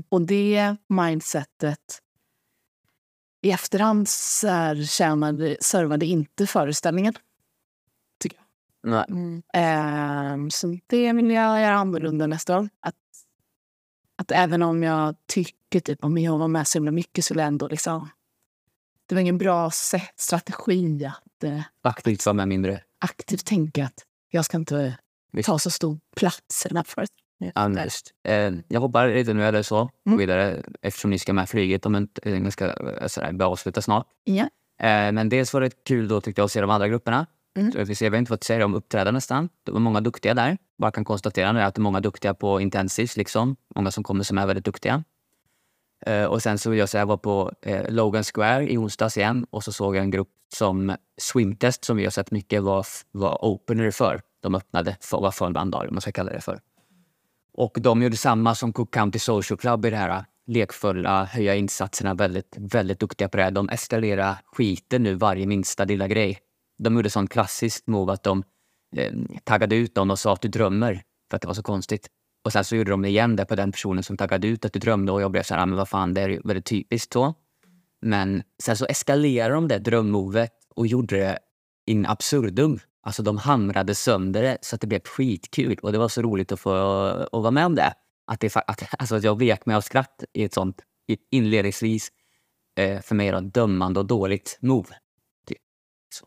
Och 0.09 0.21
det 0.21 0.75
mindsetet 0.87 2.01
i 3.41 3.51
efterhand 3.51 4.09
så 4.09 4.47
här 4.47 4.83
tjänade, 4.83 5.57
servade 5.61 6.05
inte 6.05 6.47
föreställningen. 6.47 7.13
Nej. 8.83 9.05
Mm. 9.09 9.41
Ehm, 9.53 10.51
så 10.51 10.77
det 10.87 11.13
vill 11.13 11.31
jag 11.31 11.61
göra 11.61 11.75
annorlunda 11.75 12.27
nästa 12.27 12.55
gång. 12.55 12.69
Att, 12.79 12.95
att 14.15 14.31
även 14.31 14.61
om 14.61 14.83
jag 14.83 15.15
tycker 15.25 15.79
typ 15.79 16.03
om 16.03 16.17
jag 16.17 16.37
var 16.37 16.47
med 16.47 16.67
så 16.67 16.77
himla 16.77 16.91
mycket 16.91 17.25
så 17.25 17.33
är 17.33 17.35
det 17.35 17.43
ändå 17.43 17.67
liksom... 17.67 18.09
Det 19.05 19.15
var 19.15 19.21
ingen 19.21 19.37
bra 19.37 19.71
sätt, 19.71 20.13
strategi 20.15 21.05
att 21.05 21.43
eh, 21.43 21.61
Aktivt 21.81 22.25
vara 22.25 22.33
med 22.33 22.47
mindre. 22.47 22.83
aktivt 22.99 23.45
tänka 23.45 23.85
att 23.85 24.05
jag 24.29 24.45
ska 24.45 24.57
inte 24.57 24.97
Visst. 25.31 25.45
ta 25.47 25.59
så 25.59 25.69
stor 25.69 25.99
plats 26.15 26.65
i 26.65 26.69
den 26.69 26.77
här 26.77 26.83
föreställningen. 26.83 27.28
Just. 27.83 28.13
Eh, 28.27 28.51
jag 28.67 28.81
hoppar 28.81 29.07
lite 29.07 29.33
nu 29.33 29.45
eller 29.45 29.61
så 29.61 29.89
Mm. 30.05 30.17
vidare 30.17 30.63
eftersom 30.81 31.09
ni 31.11 31.19
ska 31.19 31.33
med 31.33 31.49
flyget 31.49 31.85
om 31.85 31.95
en 31.95 32.07
jag 32.23 32.53
ska 32.53 32.65
eh, 32.65 33.07
sådär, 33.07 33.31
börja 33.31 33.49
avsluta 33.49 33.81
snart. 33.81 34.07
Ja. 34.23 34.43
Eh, 34.81 35.11
men 35.11 35.29
dels 35.29 35.53
var 35.53 35.61
det 35.61 35.83
kul 35.83 36.07
då 36.07 36.21
tyckte 36.21 36.41
jag 36.41 36.45
att 36.45 36.51
se 36.51 36.61
de 36.61 36.69
andra 36.69 36.87
grupperna. 36.87 37.25
Mm. 37.57 37.85
Vi 37.85 37.95
ser, 37.95 38.09
vi 38.09 38.15
har 38.15 38.19
inte 38.19 38.29
fått 38.29 38.43
se 38.43 38.57
dem 38.57 38.75
uppträda 38.75 39.11
nästan. 39.11 39.49
Det 39.63 39.71
var 39.71 39.79
många 39.79 40.01
duktiga 40.01 40.33
där. 40.33 40.57
Bara 40.77 40.91
kan 40.91 41.05
konstatera 41.05 41.51
nu 41.51 41.61
att 41.61 41.75
det 41.75 41.79
är 41.79 41.81
många 41.83 41.99
duktiga 41.99 42.33
på 42.33 42.61
intensives 42.61 43.17
liksom. 43.17 43.55
Många 43.75 43.91
som 43.91 44.03
kommer 44.03 44.23
som 44.23 44.37
är 44.37 44.47
väldigt 44.47 44.65
duktiga. 44.65 45.03
Eh, 46.05 46.23
och 46.23 46.41
sen 46.41 46.57
så 46.57 46.69
vill 46.69 46.79
jag 46.79 46.89
säga 46.89 47.01
jag 47.01 47.05
var 47.07 47.17
på 47.17 47.51
eh, 47.61 47.89
Logan 47.89 48.23
Square 48.23 48.71
i 48.71 48.77
onsdags 48.77 49.17
igen 49.17 49.45
och 49.49 49.63
så 49.63 49.71
såg 49.71 49.95
jag 49.95 50.03
en 50.03 50.11
grupp 50.11 50.29
som 50.53 50.95
Swimtest 51.21 51.85
som 51.85 51.97
vi 51.97 52.03
har 52.03 52.11
sett 52.11 52.31
mycket 52.31 52.63
var, 52.63 52.85
var 53.11 53.45
opener 53.45 53.91
för. 53.91 54.21
De 54.41 54.55
öppnade 54.55 54.97
för, 55.01 55.21
var 55.21 55.31
av, 55.41 55.87
om 55.87 55.87
man 55.91 56.01
ska 56.01 56.11
kalla 56.11 56.31
det 56.31 56.41
för. 56.41 56.59
Och 57.59 57.77
de 57.81 58.01
gjorde 58.01 58.17
samma 58.17 58.55
som 58.55 58.73
Cook 58.73 58.93
County 58.93 59.19
Social 59.19 59.57
Club 59.57 59.85
i 59.85 59.89
det 59.89 59.97
här 59.97 60.09
äh, 60.09 60.23
lekfulla, 60.47 61.25
höja 61.25 61.55
insatserna, 61.55 62.13
väldigt, 62.13 62.55
väldigt 62.57 62.99
duktiga 62.99 63.29
på 63.29 63.37
det. 63.37 63.49
De 63.49 63.69
eskalerade 63.69 64.37
skiten 64.45 65.03
nu 65.03 65.15
varje 65.15 65.45
minsta 65.45 65.85
lilla 65.85 66.07
grej. 66.07 66.39
De 66.77 66.95
gjorde 66.95 67.09
sånt 67.09 67.31
klassiskt 67.31 67.87
move 67.87 68.13
att 68.13 68.23
de 68.23 68.43
eh, 68.95 69.13
taggade 69.43 69.75
ut 69.75 69.95
dem 69.95 70.11
och 70.11 70.19
sa 70.19 70.33
att 70.33 70.41
du 70.41 70.47
drömmer, 70.47 71.01
för 71.29 71.35
att 71.35 71.41
det 71.41 71.47
var 71.47 71.53
så 71.53 71.63
konstigt. 71.63 72.07
Och 72.45 72.51
sen 72.51 72.63
så 72.63 72.75
gjorde 72.75 72.91
de 72.91 73.01
det 73.01 73.09
igen 73.09 73.35
där 73.35 73.45
på 73.45 73.55
den 73.55 73.71
personen 73.71 74.03
som 74.03 74.17
taggade 74.17 74.47
ut 74.47 74.65
att 74.65 74.73
du 74.73 74.79
drömde 74.79 75.11
och 75.11 75.21
jag 75.21 75.31
blev 75.31 75.43
så 75.43 75.53
här, 75.53 75.61
ah, 75.61 75.65
men 75.65 75.77
vad 75.77 75.89
fan, 75.89 76.13
det 76.13 76.21
är 76.21 76.41
väldigt 76.43 76.65
typiskt 76.65 77.13
så. 77.13 77.33
Men 78.01 78.43
sen 78.63 78.77
så 78.77 78.85
eskalerade 78.85 79.53
de 79.53 79.67
det 79.67 79.79
drömmovet 79.79 80.51
och 80.75 80.87
gjorde 80.87 81.17
det 81.17 81.39
in 81.85 82.05
absurdum. 82.05 82.79
Alltså 83.01 83.23
de 83.23 83.37
hamrade 83.37 83.95
sönder 83.95 84.41
det 84.41 84.57
så 84.61 84.75
att 84.75 84.81
det 84.81 84.87
blev 84.87 85.01
skitkul 85.03 85.79
och 85.81 85.91
det 85.91 85.97
var 85.97 86.07
så 86.07 86.21
roligt 86.21 86.51
att 86.51 86.59
få 86.59 86.73
att 87.31 87.41
vara 87.41 87.51
med 87.51 87.65
om 87.65 87.75
det. 87.75 87.93
Att, 88.27 88.39
det, 88.39 88.55
att, 88.55 88.83
alltså 88.99 89.15
att 89.15 89.23
jag 89.23 89.39
vek 89.39 89.65
mig 89.65 89.75
av 89.75 89.81
skratt 89.81 90.23
i 90.33 90.43
ett 90.43 90.53
sånt 90.53 90.81
inledningsvis 91.31 92.11
eh, 92.75 93.01
för 93.01 93.15
mig 93.15 93.31
då, 93.31 93.39
dömande 93.39 93.99
och 93.99 94.05
dåligt 94.05 94.57
move. 94.61 94.89
Typ. 95.47 95.57
Så. 96.13 96.25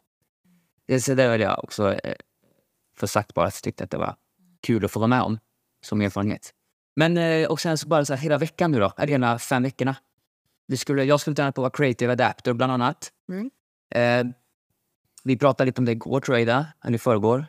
Det, 0.87 1.01
så 1.01 1.15
det 1.15 1.29
vill 1.29 1.41
jag 1.41 1.65
också 1.65 1.95
eh, 1.95 2.15
få 2.97 3.07
sagt 3.07 3.35
bara 3.35 3.47
att 3.47 3.55
jag 3.55 3.63
tyckte 3.63 3.85
att 3.85 3.91
det 3.91 3.99
var 3.99 4.17
kul 4.61 4.85
att 4.85 4.91
få 4.91 5.01
vara 5.01 5.09
med 5.09 5.23
om 5.23 5.39
som 5.85 6.01
erfarenhet. 6.01 6.55
Men 6.97 7.17
eh, 7.17 7.49
och 7.49 7.61
sen 7.61 7.79
så 7.79 7.89
bara 7.89 8.05
så 8.05 8.15
här, 8.15 8.23
hela 8.23 8.39
veckan 8.39 8.73
nu 8.73 8.81
då, 8.81 8.93
eller 8.99 9.13
hela 9.13 9.39
fem 9.39 9.63
veckorna. 9.63 9.97
Vi 10.67 10.77
skulle, 10.77 11.05
jag 11.05 11.21
skulle 11.21 11.37
träna 11.37 11.53
på 11.53 11.61
att 11.61 11.63
vara 11.63 11.71
creative 11.71 12.13
adapter 12.13 12.53
bland 12.53 12.73
annat. 12.73 13.13
Mm. 13.29 13.51
Eh, 13.95 14.33
vi 15.25 15.37
pratade 15.37 15.67
lite 15.67 15.81
om 15.81 15.85
det 15.85 15.93
igår 15.93 16.21
tror 16.21 16.37
jag, 16.37 16.43
Ida, 16.43 16.67
eller 16.85 16.95
i 16.95 16.99
förrgår. 16.99 17.47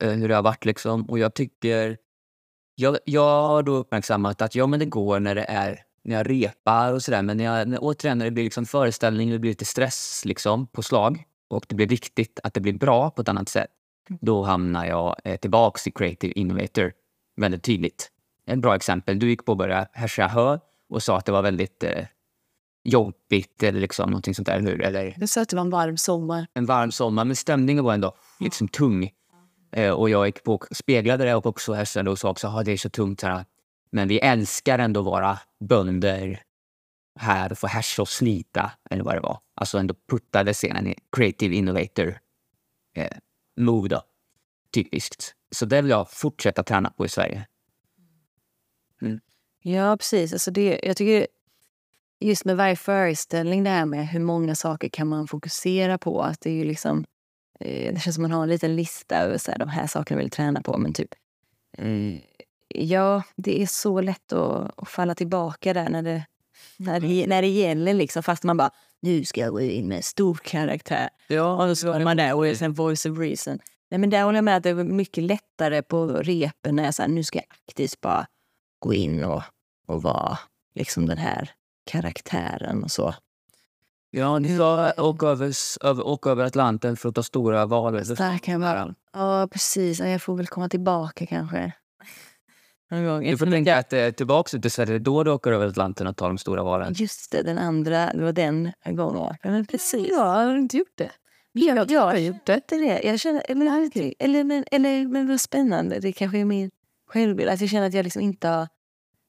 Eh, 0.00 0.10
hur 0.10 0.28
det 0.28 0.34
har 0.34 0.42
varit 0.42 0.64
liksom. 0.64 1.02
Och 1.02 1.18
jag 1.18 1.34
tycker... 1.34 1.96
Jag, 2.78 2.98
jag 3.04 3.48
har 3.48 3.62
då 3.62 3.72
uppmärksammat 3.72 4.42
att 4.42 4.54
ja, 4.54 4.66
men 4.66 4.80
det 4.80 4.86
går 4.86 5.20
när 5.20 5.34
det 5.34 5.44
är 5.44 5.82
när 6.04 6.16
jag 6.16 6.30
repar 6.30 6.92
och 6.92 7.02
sådär. 7.02 7.22
Men 7.22 7.36
när 7.36 7.44
jag, 7.44 7.68
när, 7.68 7.78
återigen 7.80 8.18
när 8.18 8.24
det 8.24 8.30
blir 8.30 8.44
liksom 8.44 8.66
föreställning, 8.66 9.30
det 9.30 9.38
blir 9.38 9.50
lite 9.50 9.64
stress 9.64 10.22
liksom, 10.24 10.66
på 10.66 10.82
slag 10.82 11.24
och 11.48 11.66
det 11.68 11.74
blir 11.74 11.86
viktigt 11.86 12.40
att 12.42 12.54
det 12.54 12.60
blir 12.60 12.72
bra 12.72 13.10
på 13.10 13.22
ett 13.22 13.28
annat 13.28 13.48
sätt. 13.48 13.70
Då 14.20 14.42
hamnar 14.42 14.86
jag 14.86 15.16
eh, 15.24 15.36
tillbaks 15.36 15.86
i 15.86 15.90
Creative 15.90 16.32
Innovator 16.32 16.92
väldigt 17.36 17.62
tydligt. 17.62 18.10
Ett 18.46 18.58
bra 18.58 18.76
exempel. 18.76 19.18
Du 19.18 19.28
gick 19.28 19.44
på 19.44 19.52
att 19.52 19.58
börja 19.58 19.88
härsa 19.92 20.26
hö 20.26 20.58
och 20.88 21.02
sa 21.02 21.18
att 21.18 21.24
det 21.24 21.32
var 21.32 21.42
väldigt 21.42 21.82
eh, 21.82 22.04
jobbigt 22.90 23.62
eller 23.62 23.80
liksom 23.80 24.10
någonting 24.10 24.34
sånt 24.34 24.46
där. 24.46 24.60
Hur? 24.60 24.82
Eller 24.82 25.14
Det 25.18 25.28
sa 25.28 25.42
att 25.42 25.48
det 25.48 25.56
var 25.56 25.64
en 25.64 25.70
varm 25.70 25.96
sommar. 25.96 26.46
en 26.54 26.66
varm 26.66 26.92
sommar, 26.92 27.24
men 27.24 27.36
stämningen 27.36 27.84
var 27.84 27.94
ändå 27.94 28.16
liksom 28.40 28.68
tung. 28.68 29.10
Eh, 29.72 29.90
och 29.90 30.10
jag 30.10 30.26
gick 30.26 30.42
på 30.42 30.54
och 30.54 30.66
speglade 30.70 31.24
det 31.24 31.34
och 31.34 31.46
också 31.46 31.72
hästade 31.72 32.10
och 32.10 32.18
sa 32.18 32.30
också 32.30 32.48
att 32.48 32.64
det 32.64 32.72
är 32.72 32.76
så 32.76 32.90
tungt 32.90 33.22
här. 33.22 33.44
Men 33.90 34.08
vi 34.08 34.18
älskar 34.18 34.78
ändå 34.78 35.02
vara 35.02 35.38
bönder 35.60 36.42
här 37.18 37.52
och 37.52 37.58
få 37.58 37.66
härsa 37.66 38.02
och 38.02 38.08
slita, 38.08 38.70
eller 38.90 39.04
vad 39.04 39.14
det 39.14 39.20
var. 39.20 39.38
Alltså 39.54 39.78
ändå 39.78 39.94
puttade 40.10 40.54
scenen 40.54 40.86
i 40.86 40.94
creative 41.12 41.54
innovator 41.54 42.18
eh, 42.96 43.16
move 43.56 43.88
då. 43.88 44.02
Typiskt. 44.74 45.34
Så 45.50 45.66
det 45.66 45.82
vill 45.82 45.90
jag 45.90 46.10
fortsätta 46.10 46.62
träna 46.62 46.90
på 46.90 47.04
i 47.06 47.08
Sverige. 47.08 47.46
Ja, 49.62 49.96
precis. 49.96 50.32
Alltså 50.32 50.50
det, 50.50 50.80
jag 50.82 50.96
tycker 50.96 51.26
just 52.20 52.44
med 52.44 52.56
varje 52.56 52.76
föreställning 52.76 53.64
det 53.64 53.70
här 53.70 53.86
med 53.86 54.08
hur 54.08 54.20
många 54.20 54.54
saker 54.54 54.88
kan 54.88 55.08
man 55.08 55.26
fokusera 55.26 55.98
på. 55.98 56.22
Att 56.22 56.40
det 56.40 56.50
är 56.50 56.54
ju 56.54 56.64
liksom, 56.64 57.04
eh, 57.60 57.94
det 57.94 58.00
känns 58.00 58.14
som 58.14 58.22
man 58.22 58.30
har 58.30 58.42
en 58.42 58.48
liten 58.48 58.76
lista 58.76 59.16
över 59.16 59.38
så 59.38 59.50
här, 59.50 59.58
de 59.58 59.68
här 59.68 59.86
sakerna 59.86 60.20
vill 60.20 60.30
träna 60.30 60.62
på. 60.62 60.78
Men 60.78 60.92
typ, 60.92 61.14
eh, 61.78 62.14
ja, 62.68 63.22
det 63.36 63.62
är 63.62 63.66
så 63.66 64.00
lätt 64.00 64.32
att, 64.32 64.78
att 64.82 64.88
falla 64.88 65.14
tillbaka 65.14 65.74
där 65.74 65.88
när 65.88 66.02
det, 66.02 66.26
när 66.76 67.00
det, 67.00 67.26
när 67.26 67.42
det 67.42 67.48
gäller. 67.48 67.94
Liksom, 67.94 68.22
fast 68.22 68.44
man 68.44 68.56
bara, 68.56 68.70
nu 69.00 69.24
ska 69.24 69.40
jag 69.40 69.52
gå 69.52 69.60
in 69.60 69.88
med 69.88 70.04
stor 70.04 70.34
karaktär. 70.34 71.08
Ja, 71.28 71.68
Och 71.68 71.78
så 71.78 71.92
var 71.92 72.00
man 72.00 72.16
där 72.16 72.34
och 72.34 72.56
sen 72.56 72.72
voice 72.72 73.06
of 73.06 73.18
reason. 73.18 73.58
Nej, 73.90 73.98
men 73.98 74.10
där 74.10 74.22
håller 74.22 74.36
jag 74.36 74.44
med 74.44 74.56
att 74.56 74.62
det 74.62 74.70
är 74.70 74.74
mycket 74.74 75.24
lättare 75.24 75.82
på 75.82 76.06
repen 76.06 76.76
när 76.76 76.84
jag 76.84 76.94
säger 76.94 77.08
nu 77.10 77.24
ska 77.24 77.38
jag 77.38 77.46
aktivt 77.68 78.00
bara 78.00 78.26
gå 78.78 78.94
in 78.94 79.24
och, 79.24 79.42
och 79.86 80.02
vara 80.02 80.38
liksom 80.74 81.06
den 81.06 81.18
här 81.18 81.50
karaktären 81.86 82.84
och 82.84 82.90
så. 82.90 83.14
Ja, 84.10 84.38
ni 84.38 84.54
ska 84.54 84.92
åka 84.96 85.26
över, 85.26 85.52
över, 85.80 86.06
åka 86.06 86.30
över 86.30 86.44
Atlanten 86.44 86.96
för 86.96 87.08
att 87.08 87.14
ta 87.14 87.22
stora 87.22 87.66
val. 87.66 87.92
Där 87.92 88.38
kan 88.38 88.52
jag 88.52 88.60
vara. 88.60 88.94
Ja, 89.12 89.48
precis. 89.52 90.00
Jag 90.00 90.22
får 90.22 90.36
väl 90.36 90.46
komma 90.46 90.68
tillbaka 90.68 91.26
kanske. 91.26 91.72
Någon 92.90 93.04
gång. 93.04 93.24
Du 93.24 93.38
får 93.38 93.46
tänka 93.46 93.76
att 93.76 93.92
eh, 93.92 94.10
tillbaka 94.10 94.58
till 94.58 94.70
Sverige, 94.70 94.98
då 94.98 95.24
du 95.24 95.30
åker 95.30 95.52
över 95.52 95.66
Atlanten 95.66 96.06
och 96.06 96.16
tar 96.16 96.28
de 96.28 96.38
stora 96.38 96.62
valen. 96.62 96.94
Just 96.96 97.32
det, 97.32 97.42
den 97.42 97.58
andra. 97.58 98.12
Det 98.12 98.24
var 98.24 98.32
den 98.32 98.72
gången. 98.84 99.36
Ja, 99.42 99.50
men 99.50 99.66
precis. 99.66 100.08
Jag 100.08 100.24
har 100.24 100.56
inte 100.56 100.76
gjort 100.76 100.94
det. 100.94 101.10
Jag, 101.52 101.76
jag, 101.76 101.90
jag 101.90 102.00
har 102.00 102.16
gjort 102.16 102.46
det. 102.46 103.00
Jag 103.04 103.20
känner, 103.20 103.54
men, 103.54 104.12
eller, 104.18 104.44
men, 104.44 104.64
eller, 104.70 105.06
men 105.06 105.28
vad 105.28 105.40
spännande. 105.40 105.98
Det 106.00 106.12
kanske 106.12 106.38
är 106.38 106.44
min 106.44 106.70
självbild. 107.08 107.50
Att 107.50 107.60
jag 107.60 107.70
känner 107.70 107.86
att 107.86 107.94
jag 107.94 108.04
liksom 108.04 108.22
inte 108.22 108.48
har 108.48 108.68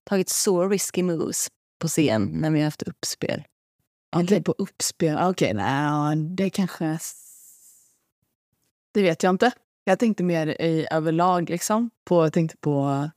tagit 0.04 0.30
så 0.30 0.68
risky 0.70 1.04
moves 1.04 1.48
på 1.80 1.88
scen 1.88 2.26
när 2.34 2.52
vi 2.52 2.60
har 2.60 2.66
haft 2.66 2.84
uppspel. 2.84 3.44
Okej, 4.16 4.44
på 4.44 4.56
uppspel. 4.58 5.16
Okej, 5.16 5.28
okay, 5.28 5.54
nej, 5.54 6.16
det 6.16 6.50
kanske... 6.50 7.00
Det 8.92 9.02
vet 9.02 9.24
jag 9.24 9.30
inte. 9.30 9.52
Jag 9.84 10.00
tänkte 10.00 10.24
mer 10.24 10.48
i 10.48 10.88
överlag, 10.92 11.50
liksom. 11.50 11.90
På, 12.04 12.26
jag 12.26 12.34
tänkte 12.34 12.58
på, 12.58 13.10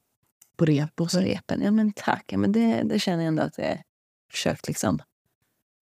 på 0.57 0.65
rep 0.65 1.01
och 1.01 1.11
så. 1.11 1.21
repen. 1.21 1.63
Ja, 1.63 1.71
men 1.71 1.93
tack. 1.93 2.25
Ja, 2.27 2.39
men 2.39 2.53
det, 2.53 2.83
det 2.83 2.99
känner 2.99 3.25
jag 3.25 3.29
ändå 3.29 3.43
att 3.43 3.59
jag 3.59 3.83
försökt 4.31 4.69
liksom 4.69 5.03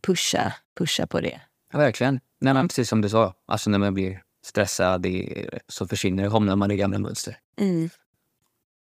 pusha, 0.03 0.53
pusha 0.79 1.07
på 1.07 1.21
det. 1.21 1.41
Ja, 1.73 1.79
verkligen. 1.79 2.21
Nej, 2.41 2.55
men 2.55 2.69
precis 2.69 2.89
som 2.89 3.01
du 3.01 3.09
sa, 3.09 3.35
alltså 3.47 3.71
när 3.71 3.79
man 3.79 3.95
blir 3.95 4.23
stressad 4.43 5.03
det, 5.03 5.49
så 5.69 5.89
försvinner 5.89 6.23
det, 6.23 6.31
hamnar 6.31 6.57
man 6.57 6.71
i 6.71 6.77
gamla 6.77 6.99
mönster. 6.99 7.39
Mm. 7.57 7.91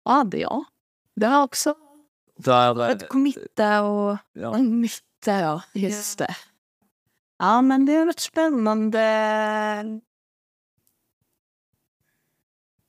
Ja, 0.06 0.24
det 0.24 0.38
ja. 0.38 0.66
Det 1.16 1.26
har 1.26 1.44
också... 1.44 1.76
Att 2.92 3.10
committa 3.10 3.84
och... 3.84 4.18
Ja. 4.34 4.58
Mitta, 4.58 5.40
ja. 5.40 5.62
Just 5.74 6.18
det. 6.18 6.36
Ja, 7.40 7.62
men 7.62 7.86
det 7.86 7.94
har 7.94 8.06
varit 8.06 8.20
spännande. 8.20 9.00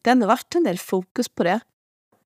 Det 0.02 0.10
har 0.10 0.12
ändå 0.12 0.26
varit 0.26 0.54
en 0.54 0.64
del 0.64 0.78
fokus 0.78 1.28
på 1.28 1.44
det. 1.44 1.60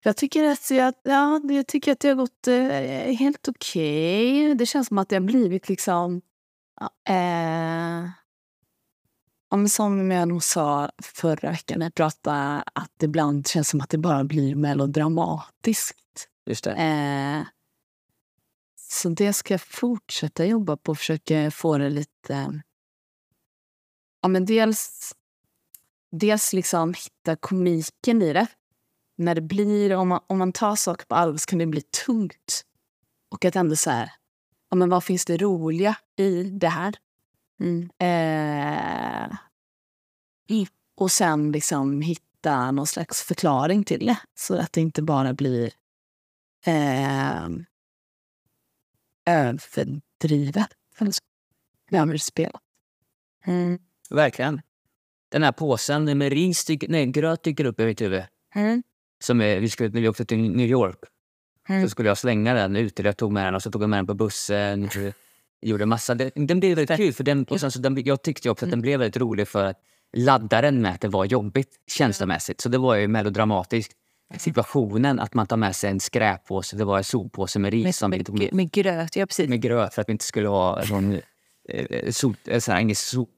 Jag 0.03 0.17
tycker 0.17 0.45
att, 0.45 0.71
jag, 0.71 0.95
ja, 1.03 1.41
jag 1.45 1.67
tycker 1.67 1.93
att 1.93 2.01
det 2.01 2.09
har 2.09 2.15
gått 2.15 2.49
eh, 2.49 3.17
helt 3.17 3.49
okej. 3.49 4.45
Okay. 4.45 4.55
Det 4.55 4.67
känns 4.67 4.89
som 4.89 4.99
att 4.99 5.09
det 5.09 5.17
har 5.17 5.21
blivit 5.21 5.69
liksom... 5.69 6.21
Eh, 7.09 8.09
ja, 9.51 9.69
som 9.69 10.11
jag 10.11 10.29
nog 10.29 10.43
sa 10.43 10.91
förra 11.03 11.51
veckan 11.51 11.79
när 11.79 11.87
jag 11.87 11.95
pratade, 11.95 12.63
att 12.73 12.93
det 12.97 13.07
ibland 13.07 13.47
känns 13.49 13.69
som 13.69 13.81
att 13.81 13.91
det 13.91 13.99
bara 13.99 14.25
blir 14.25 14.55
melodramatiskt. 14.55 15.99
Just 16.49 16.65
det. 16.65 16.73
Eh, 16.73 17.47
så 18.77 19.09
det 19.09 19.33
ska 19.33 19.55
jag 19.55 19.61
fortsätta 19.61 20.45
jobba 20.45 20.77
på. 20.77 20.95
Försöka 20.95 21.51
få 21.51 21.79
det 21.79 21.91
lite... 21.91 22.63
Ja, 24.21 24.29
men 24.29 24.45
dels, 24.45 25.13
dels 26.11 26.53
liksom 26.53 26.95
hitta 26.95 27.37
komiken 27.37 28.23
i 28.23 28.33
det. 28.33 28.47
När 29.17 29.35
det 29.35 29.41
blir, 29.41 29.95
om 29.97 30.09
man, 30.09 30.21
om 30.27 30.39
man 30.39 30.53
tar 30.53 30.77
saker 30.77 31.07
på 31.07 31.15
allvar 31.15 31.39
så 31.39 31.47
kan 31.47 31.59
det 31.59 31.67
bli 31.67 31.83
tungt. 31.83 32.65
Och 33.31 33.45
att 33.45 33.57
ändå 33.57 33.77
så 33.77 33.91
här, 33.91 34.13
ja, 34.71 34.77
men 34.77 34.89
vad 34.89 35.05
finns 35.05 35.25
det 35.25 35.37
roliga 35.37 35.97
i 36.17 36.43
det 36.43 36.69
här? 36.69 36.95
Mm. 37.61 37.91
Eh, 37.99 39.37
och 40.97 41.11
sen 41.11 41.53
liksom 41.53 42.01
hitta 42.01 42.71
någon 42.71 42.87
slags 42.87 43.23
förklaring 43.23 43.85
till 43.85 44.07
det. 44.07 44.19
Så 44.35 44.57
att 44.57 44.73
det 44.73 44.81
inte 44.81 45.03
bara 45.03 45.35
blir 45.35 45.73
eh, 46.67 47.49
överdrivet. 49.27 50.69
Överspelat. 51.91 52.63
Mm. 53.47 53.79
Verkligen. 54.11 54.61
Den 55.29 55.43
här 55.43 55.53
påsen 55.53 56.19
med 56.19 56.33
ris, 56.33 56.67
nej, 56.89 57.07
gröt 57.07 57.43
dyker 57.43 57.65
upp 57.65 57.81
i 57.81 57.85
mitt 57.85 58.01
huvud. 58.01 58.23
Mm. 58.55 58.83
Som 59.21 59.41
är, 59.41 59.61
vi 59.61 59.69
skulle, 59.69 59.89
när 59.89 60.01
vi 60.01 60.09
åkte 60.09 60.25
till 60.25 60.39
New 60.39 60.67
York 60.67 60.99
Mm. 61.69 61.83
så 61.83 61.89
skulle 61.89 62.09
jag 62.09 62.19
slänga 62.19 62.55
den 62.55 62.77
ute. 62.77 63.03
Jag 63.03 63.17
tog 63.17 63.33
med 63.33 63.47
den 63.47 63.55
och 63.55 63.63
så 63.63 63.71
tog 63.71 63.83
jag 63.83 63.91
med 63.91 63.99
den 63.99 64.07
på 64.07 64.15
bussen. 64.15 64.91
Gjorde 65.63 65.87
massa. 65.87 66.15
Den, 66.15 66.31
den 66.35 66.61
blev 66.61 66.77
väldigt 66.77 66.97
kul. 66.97 67.13
För 67.13 67.25
den, 67.25 67.45
och 67.45 67.61
sen 67.61 67.71
så 67.71 67.79
den, 67.79 68.05
jag 68.05 68.23
tyckte 68.23 68.51
också 68.51 68.65
att 68.65 68.71
den 68.71 68.81
blev 68.81 69.01
väldigt 69.01 69.17
rolig 69.17 69.49
för 69.49 69.65
att 69.65 69.77
ladda 70.13 70.61
den 70.61 70.83
med 70.83 70.95
att 70.95 71.01
det 71.01 71.09
var 71.09 71.25
jobbigt 71.25 71.81
känslomässigt. 71.87 72.61
Så 72.61 72.69
det 72.69 72.79
var 72.79 72.95
ju 72.95 73.09
melodramatiskt. 73.09 73.93
Situationen 74.37 75.21
att 75.21 75.35
man 75.35 75.47
tar 75.47 75.57
med 75.57 75.77
sig 75.77 75.91
en 75.91 76.01
skräppåse, 76.01 76.77
det 76.77 76.85
var 76.85 76.99
en 76.99 77.05
soppåse 77.05 77.59
med 77.59 77.73
ris. 77.73 77.85
Med, 77.85 77.95
som 77.95 78.11
med, 78.11 78.29
med, 78.33 78.53
med 78.55 78.73
gröt, 78.73 79.17
ja 79.17 79.27
precis. 79.27 79.49
med 79.49 79.61
gröt 79.63 79.95
för 79.95 80.03
att 80.03 80.09
vi 80.09 80.13
inte 80.13 80.25
skulle 80.25 80.49
ha 80.49 80.83
någon 80.91 81.13
eh, 81.69 81.85
eh, 81.91 82.11
så 82.61 82.73
här, 82.73 82.81
ingen 82.81 82.97
sop, 82.97 83.29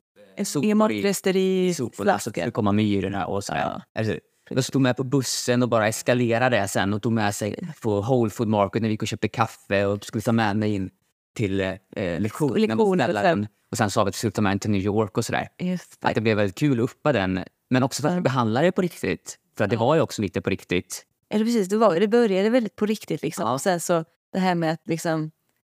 Inga 0.62 0.70
i- 0.70 0.74
matrester 0.74 1.36
i 1.36 1.74
sopor. 1.74 1.94
Så 1.96 2.02
det 2.04 2.10
flaskor. 2.10 2.50
kommer 2.50 2.72
myrorna 2.72 3.26
och 3.26 3.44
så. 3.44 3.52
Ja. 3.52 3.82
Alltså, 3.94 4.14
de 4.50 4.62
stod 4.62 4.82
med 4.82 4.96
på 4.96 5.04
bussen 5.04 5.62
och 5.62 5.68
bara 5.68 5.88
eskalerade 5.88 6.56
det 6.56 6.68
sen 6.68 6.94
och 6.94 7.02
tog 7.02 7.12
med 7.12 7.34
sig 7.34 7.68
på 7.82 8.00
Whole 8.00 8.30
Food 8.30 8.48
Market 8.48 8.82
när 8.82 8.88
vi 8.88 8.92
gick 8.92 9.02
och 9.02 9.08
köpte 9.08 9.28
kaffe 9.28 9.84
och 9.86 10.04
skulle 10.04 10.22
ta 10.22 10.32
med 10.32 10.56
mig 10.56 10.74
in 10.74 10.90
till 11.34 11.60
eh, 11.60 11.74
lektionen. 11.96 12.60
Lektioner, 12.60 13.08
Och, 13.08 13.14
sen. 13.20 13.46
och 13.70 13.76
sen 13.76 13.90
sa 13.90 14.04
vi 14.04 14.08
att 14.08 14.14
vi 14.14 14.18
skulle 14.18 14.30
ta 14.30 14.42
med 14.42 14.52
den 14.52 14.58
till 14.58 14.70
New 14.70 14.80
York 14.82 15.18
och 15.18 15.24
sådär. 15.24 15.48
Just 15.58 15.98
Att 16.04 16.14
det 16.14 16.20
blev 16.20 16.36
väldigt 16.36 16.56
kul 16.58 16.80
att 16.80 16.84
uppa 16.90 17.12
den. 17.12 17.44
Men 17.70 17.82
också 17.82 18.02
för 18.02 18.08
att 18.08 18.16
vi 18.16 18.20
behandlade 18.20 18.66
det 18.66 18.72
på 18.72 18.82
riktigt. 18.82 19.36
För 19.56 19.64
att 19.64 19.70
det 19.70 19.76
var 19.76 19.94
ju 19.94 20.00
också 20.00 20.22
lite 20.22 20.40
på 20.40 20.50
riktigt. 20.50 21.06
Eller 21.30 21.44
precis, 21.44 21.68
det, 21.68 21.76
var, 21.76 22.00
det 22.00 22.08
började 22.08 22.50
väldigt 22.50 22.76
på 22.76 22.86
riktigt. 22.86 23.22
Liksom. 23.22 23.46
Ja. 23.46 23.52
Och 23.52 23.60
sen 23.60 23.80
så 23.80 24.04
det 24.32 24.38
här 24.38 24.54
med 24.54 24.72
att, 24.72 24.80
liksom, 24.84 25.30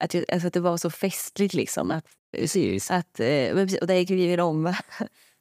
att, 0.05 0.15
jag- 0.15 0.25
alltså 0.33 0.47
att 0.49 0.53
det 0.55 0.61
var 0.61 0.77
så 0.77 0.91
festligt. 0.91 1.55
Liksom, 1.55 1.91
att, 1.91 2.05
Precis. 2.37 2.91
att, 2.91 3.21
eh, 3.21 3.51
och 3.81 3.87
där 3.87 3.95
gick 3.95 4.11
vi 4.11 4.41
om. 4.41 4.75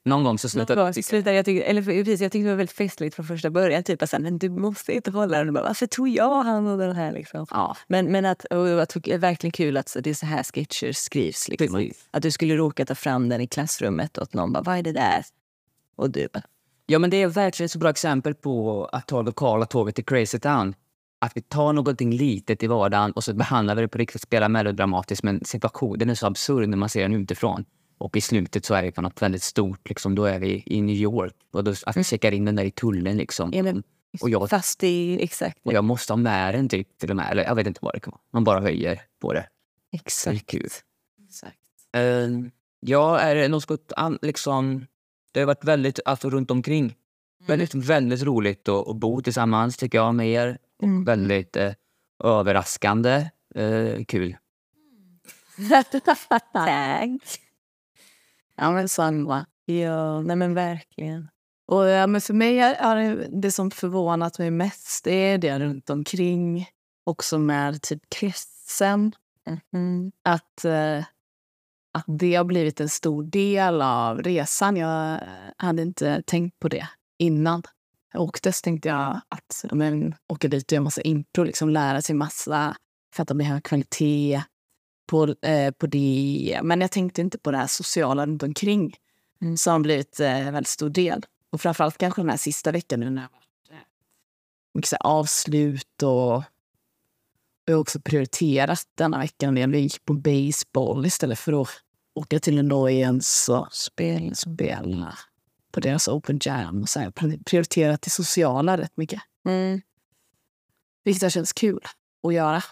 Någon 0.05 0.23
gång 0.23 0.39
så 0.39 0.45
Någon 0.45 0.49
slutade 0.49 0.81
gång 0.81 0.93
så 0.93 1.01
slutade 1.01 1.35
jag, 1.35 1.45
tycka, 1.45 1.65
eller 1.65 1.81
för- 1.81 1.91
precis, 1.91 2.21
jag 2.21 2.31
tyckte 2.31 2.45
det 2.45 2.49
var 2.51 2.57
väldigt 2.57 2.75
festligt 2.75 3.15
från 3.15 3.25
första 3.25 3.49
början. 3.49 3.83
Typ 3.83 4.01
att 4.01 4.11
men 4.19 4.37
du 4.37 4.49
måste 4.49 4.93
inte 4.93 5.11
hålla 5.11 5.43
den. 5.43 5.53
Bara, 5.53 5.63
Varför 5.63 5.87
tog 5.87 6.09
jag 6.09 6.43
han 6.43 6.67
och 6.67 6.77
den 6.77 6.95
här? 6.95 7.11
Liksom. 7.11 7.45
Ja, 7.49 7.77
Men, 7.87 8.05
men 8.11 8.25
att, 8.25 8.45
och 8.45 8.67
jag 8.67 8.87
det 8.93 9.13
är 9.13 9.17
verkligen 9.17 9.51
kul 9.51 9.77
att 9.77 9.97
det 10.03 10.09
är 10.09 10.13
så 10.13 10.25
här 10.25 10.43
sketcher 10.43 10.91
skrivs. 10.91 11.47
Liksom. 11.49 11.89
Att 12.11 12.23
du 12.23 12.31
skulle 12.31 12.55
råka 12.55 12.85
ta 12.85 12.95
fram 12.95 13.29
den 13.29 13.41
i 13.41 13.47
klassrummet 13.47 14.17
och 14.17 14.23
att 14.23 14.33
någon 14.33 14.53
bara, 14.53 14.63
vad 14.63 14.77
är 14.77 14.83
det 14.83 14.91
där? 14.91 15.25
Och 15.95 16.09
du 16.09 16.27
bara, 16.33 16.43
Ja, 16.85 16.99
men 16.99 17.09
det 17.09 17.17
är 17.21 17.27
verkligen 17.27 17.65
ett 17.65 17.71
så 17.71 17.79
bra 17.79 17.89
exempel 17.89 18.33
på 18.35 18.85
att 18.85 19.07
ta 19.07 19.21
lokala 19.21 19.65
tåget 19.65 19.95
till 19.95 20.05
Crazy 20.05 20.39
Town. 20.39 20.75
Att 21.21 21.31
vi 21.37 21.41
tar 21.41 21.73
någonting 21.73 22.11
litet 22.13 22.63
i 22.63 22.67
vardagen 22.67 23.11
och 23.11 23.23
så 23.23 23.33
behandlar 23.33 23.75
vi 23.75 23.81
det 23.81 23.87
på 23.87 23.97
riktigt, 23.97 24.21
spelar 24.21 24.49
melodramatiskt, 24.49 25.23
men 25.23 25.45
situationen 25.45 26.09
är 26.09 26.15
så 26.15 26.27
absurd 26.27 26.69
när 26.69 26.77
man 26.77 26.89
ser 26.89 27.01
den 27.01 27.13
utifrån. 27.21 27.65
Och 27.97 28.17
i 28.17 28.21
slutet 28.21 28.65
så 28.65 28.73
är 28.73 28.83
det 28.83 28.91
på 28.91 29.01
något 29.01 29.21
väldigt 29.21 29.43
stort, 29.43 29.89
liksom, 29.89 30.15
då 30.15 30.25
är 30.25 30.39
vi 30.39 30.63
i 30.65 30.81
New 30.81 30.95
York. 30.95 31.33
Och 31.53 31.63
då, 31.63 31.73
att 31.85 31.97
vi 31.97 32.03
checkar 32.03 32.31
in 32.31 32.45
den 32.45 32.55
där 32.55 32.63
i 32.63 32.71
tullen 32.71 33.17
liksom. 33.17 33.51
ja, 33.53 33.63
men, 33.63 33.83
Och 34.21 34.29
jag- 34.29 34.49
fast 34.49 34.83
i, 34.83 35.23
exakt. 35.23 35.57
Och 35.63 35.73
jag 35.73 35.83
måste 35.83 36.13
ha 36.13 36.17
med 36.17 36.53
den 36.55 36.69
typ 36.69 36.97
till 36.97 37.09
och 37.09 37.15
med, 37.15 37.31
eller 37.31 37.43
jag 37.43 37.55
vet 37.55 37.67
inte 37.67 37.79
vad 37.81 37.93
det 37.93 37.99
kan 37.99 38.11
vara. 38.11 38.21
Man 38.31 38.43
bara 38.43 38.59
höjer 38.61 39.01
på 39.21 39.33
det. 39.33 39.47
Det 39.91 39.97
är 39.97 40.01
Exakt. 40.01 40.45
kul. 40.45 40.67
exakt. 41.27 41.57
Uh, 41.97 42.47
ja, 42.79 43.19
är 43.19 43.35
det 43.35 43.47
något 43.47 43.91
an, 43.95 44.19
liksom... 44.21 44.85
Det 45.33 45.39
har 45.39 45.47
varit 45.47 45.63
väldigt, 45.63 45.99
alltså 46.05 46.29
runt 46.29 46.51
omkring. 46.51 46.95
Väldigt, 47.47 47.73
väldigt 47.75 48.23
roligt 48.23 48.69
att, 48.69 48.87
att 48.87 48.95
bo 48.95 49.21
tillsammans 49.21 49.77
tycker 49.77 49.97
jag 49.97 50.15
med 50.15 50.27
er. 50.27 50.57
Och 50.77 50.83
Mm. 50.83 51.05
väldigt 51.05 51.55
eh, 51.55 51.71
överraskande 52.23 53.29
eh, 53.55 54.03
kul. 54.07 54.37
Tack. 56.53 57.39
Ja, 58.55 58.71
men 58.71 58.89
samma. 58.89 59.45
Ja, 59.65 60.21
nej 60.21 60.35
men 60.35 60.53
verkligen. 60.53 61.29
Och 61.67 61.87
ja, 61.87 62.07
men 62.07 62.21
för 62.21 62.33
mig 62.33 62.59
är 62.59 62.73
är 62.73 62.95
det, 62.95 63.27
det 63.41 63.51
som 63.51 63.71
förvånat 63.71 64.39
mig 64.39 64.51
mest 64.51 65.03
det 65.03 65.13
är 65.13 65.37
det 65.37 65.59
runt 65.59 65.89
omkring. 65.89 66.67
Också 67.05 67.37
med 67.39 67.81
typ 67.81 68.01
kretsen. 68.09 69.11
Mhm. 69.71 70.11
Att, 70.23 70.65
eh, 70.65 71.03
att 71.93 72.05
det 72.07 72.35
har 72.35 72.43
blivit 72.43 72.79
en 72.81 72.89
stor 72.89 73.23
del 73.23 73.81
av 73.81 74.17
resan. 74.23 74.77
Jag 74.77 75.19
hade 75.57 75.81
inte 75.81 76.23
tänkt 76.25 76.59
på 76.59 76.67
det 76.67 76.87
innan. 77.17 77.63
Jag 78.13 78.21
åkte 78.21 78.53
så 78.53 78.61
tänkte 78.61 78.89
jag 78.89 79.21
att 79.29 79.65
men, 79.71 80.15
åka 80.27 80.47
dit 80.47 80.65
och 80.65 80.71
göra 80.71 80.83
massa 80.83 81.01
impro, 81.01 81.43
liksom 81.43 81.69
lära 81.69 82.01
sig 82.01 82.15
massa, 82.15 82.75
fatta 83.15 83.43
hög 83.43 83.63
kvalitet 83.63 84.43
på, 85.09 85.35
eh, 85.41 85.71
på 85.71 85.87
det. 85.87 86.59
Men 86.63 86.81
jag 86.81 86.91
tänkte 86.91 87.21
inte 87.21 87.37
på 87.37 87.51
det 87.51 87.57
här 87.57 87.67
sociala 87.67 88.25
runt 88.25 88.43
omkring 88.43 88.95
Mm. 89.43 89.57
som 89.57 89.73
har 89.73 89.79
blivit 89.79 90.19
eh, 90.19 90.47
en 90.47 90.53
väldigt 90.53 90.67
stor 90.67 90.89
del. 90.89 91.25
Och 91.49 91.61
framförallt 91.61 91.97
kanske 91.97 92.21
den 92.21 92.29
här 92.29 92.37
sista 92.37 92.71
veckan 92.71 92.99
nu 92.99 93.09
när 93.09 93.21
har 93.21 93.29
varit 93.29 93.71
eh, 93.71 93.87
mycket 94.73 94.89
så 94.89 94.95
avslut 94.95 96.03
och 96.03 96.43
jag 97.65 97.75
har 97.75 97.81
också 97.81 97.99
prioriterat 97.99 98.83
denna 98.95 99.19
veckan 99.19 99.49
en 99.49 99.55
del. 99.55 99.71
Vi 99.71 99.79
gick 99.79 100.05
på 100.05 100.13
baseball 100.13 101.05
istället 101.05 101.39
för 101.39 101.61
att 101.61 101.69
åka 102.15 102.39
till 102.39 102.59
Annoyance 102.59 103.51
och 103.51 103.73
spela, 103.73 104.35
spela 104.35 105.17
på 105.71 105.79
deras 105.79 106.07
open 106.07 106.39
jam. 106.41 106.81
Och 106.81 106.89
så 106.89 106.99
här, 106.99 107.11
prioriterat 107.43 108.01
det 108.01 108.09
sociala 108.09 108.77
rätt 108.77 108.97
mycket. 108.97 109.21
Mm. 109.45 109.81
Vilket 111.03 111.23
har 111.23 111.29
känts 111.29 111.53
kul 111.53 111.81
att 112.27 112.33
göra. 112.33 112.63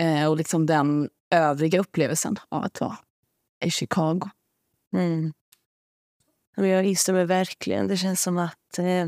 Eh, 0.00 0.26
och 0.30 0.36
liksom 0.36 0.66
den 0.66 1.10
övriga 1.30 1.80
upplevelsen 1.80 2.36
av 2.48 2.64
att 2.64 2.80
vara 2.80 2.98
i 3.64 3.70
Chicago. 3.70 4.30
Mm. 4.92 5.32
Jag 6.56 6.84
instämmer 6.84 7.24
verkligen. 7.24 7.88
Det 7.88 7.96
känns 7.96 8.22
som 8.22 8.38
att 8.38 8.78
eh, 8.78 9.06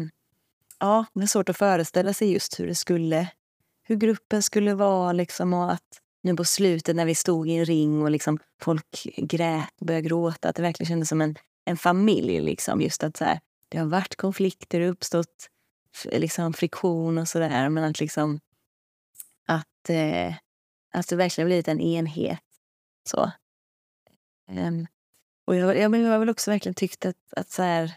ja, 0.79 1.05
det 1.14 1.23
är 1.23 1.27
svårt 1.27 1.49
att 1.49 1.57
föreställa 1.57 2.14
sig 2.14 2.33
just 2.33 2.61
hur 2.61 2.66
det 2.66 2.75
skulle, 2.75 3.29
hur 3.90 3.96
gruppen 3.96 4.42
skulle 4.42 4.74
vara 4.74 5.12
liksom 5.12 5.55
och 5.55 5.72
att 5.72 6.00
nu 6.22 6.37
på 6.37 6.44
slutet 6.44 6.96
när 6.96 7.07
vi 7.07 7.14
stod 7.14 7.48
i 7.48 7.53
en 7.57 7.64
ring 7.64 8.03
och 8.03 8.11
liksom 8.11 8.38
folk 8.62 9.07
grät 9.16 9.81
och 9.81 9.87
började 9.87 10.09
gråta, 10.09 10.48
att 10.48 10.57
det 10.57 10.62
verkligen 10.62 10.88
kändes 10.88 11.09
som 11.09 11.20
en, 11.20 11.37
en 11.64 11.76
familj. 11.76 12.40
Liksom. 12.40 12.81
Just 12.81 13.05
att 13.05 13.16
så 13.16 13.24
här, 13.24 13.40
det 13.68 13.79
har 13.79 13.87
varit 13.87 14.16
konflikter 14.16 14.81
uppstått 14.81 15.48
liksom, 16.05 16.53
friktion 16.53 17.18
och 17.18 17.29
sådär, 17.29 17.68
men 17.68 17.85
att 17.85 18.00
liksom 18.00 18.40
att, 19.46 19.90
eh, 19.90 20.35
att 20.92 21.09
det 21.09 21.16
verkligen 21.16 21.48
blivit 21.48 21.68
en 21.68 21.81
enhet. 21.81 22.44
Så. 23.09 23.33
Um, 24.50 24.87
och 25.46 25.57
jag, 25.57 25.79
jag, 25.79 25.96
jag 25.96 26.11
har 26.11 26.18
väl 26.18 26.31
också 26.31 26.50
verkligen 26.50 26.74
tyckt 26.74 27.07
att, 27.07 27.16
att, 27.37 27.50
så 27.50 27.62
här, 27.62 27.92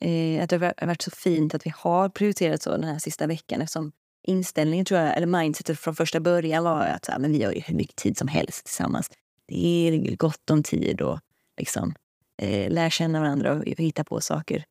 eh, 0.00 0.42
att 0.42 0.50
det 0.50 0.56
har 0.56 0.86
varit 0.86 1.02
så 1.02 1.10
fint 1.10 1.54
att 1.54 1.66
vi 1.66 1.72
har 1.76 2.08
prioriterat 2.08 2.62
så 2.62 2.70
den 2.70 2.84
här 2.84 2.98
sista 2.98 3.26
veckan 3.26 3.60
eftersom 3.60 3.92
inställningen, 4.24 4.84
tror 4.84 5.00
jag, 5.00 5.16
eller 5.16 5.26
mindsetet 5.26 5.78
från 5.78 5.94
första 5.94 6.20
början 6.20 6.64
var 6.64 6.80
att 6.80 7.04
så 7.04 7.12
här, 7.12 7.18
men 7.18 7.32
vi 7.32 7.42
har 7.42 7.52
ju 7.52 7.60
hur 7.60 7.74
mycket 7.74 7.96
tid 7.96 8.18
som 8.18 8.28
helst 8.28 8.64
tillsammans. 8.64 9.10
Det 9.48 9.88
är 9.88 10.16
gott 10.16 10.50
om 10.50 10.62
tid 10.62 11.00
och 11.00 11.20
liksom, 11.58 11.94
eh, 12.42 12.70
lära 12.70 12.90
känna 12.90 13.20
varandra 13.20 13.52
och 13.52 13.64
hitta 13.64 14.04
på 14.04 14.20
saker 14.20 14.64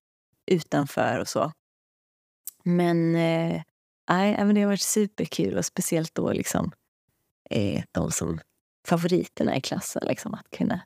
utanför 0.52 1.20
och 1.20 1.28
så. 1.28 1.52
Men, 2.63 3.16
eh, 3.16 3.62
men 4.08 4.56
det 4.56 4.62
har 4.62 4.68
varit 4.68 4.82
superkul 4.82 5.58
och 5.58 5.66
speciellt 5.66 6.16
då 6.16 6.32
liksom, 6.32 6.72
eh, 7.50 7.84
de 7.92 8.12
som 8.12 8.39
favoriterna 8.88 9.58
i 9.58 9.62
klassen. 9.62 10.04
Liksom, 10.08 10.34
att 10.34 10.50
kunna, 10.58 10.82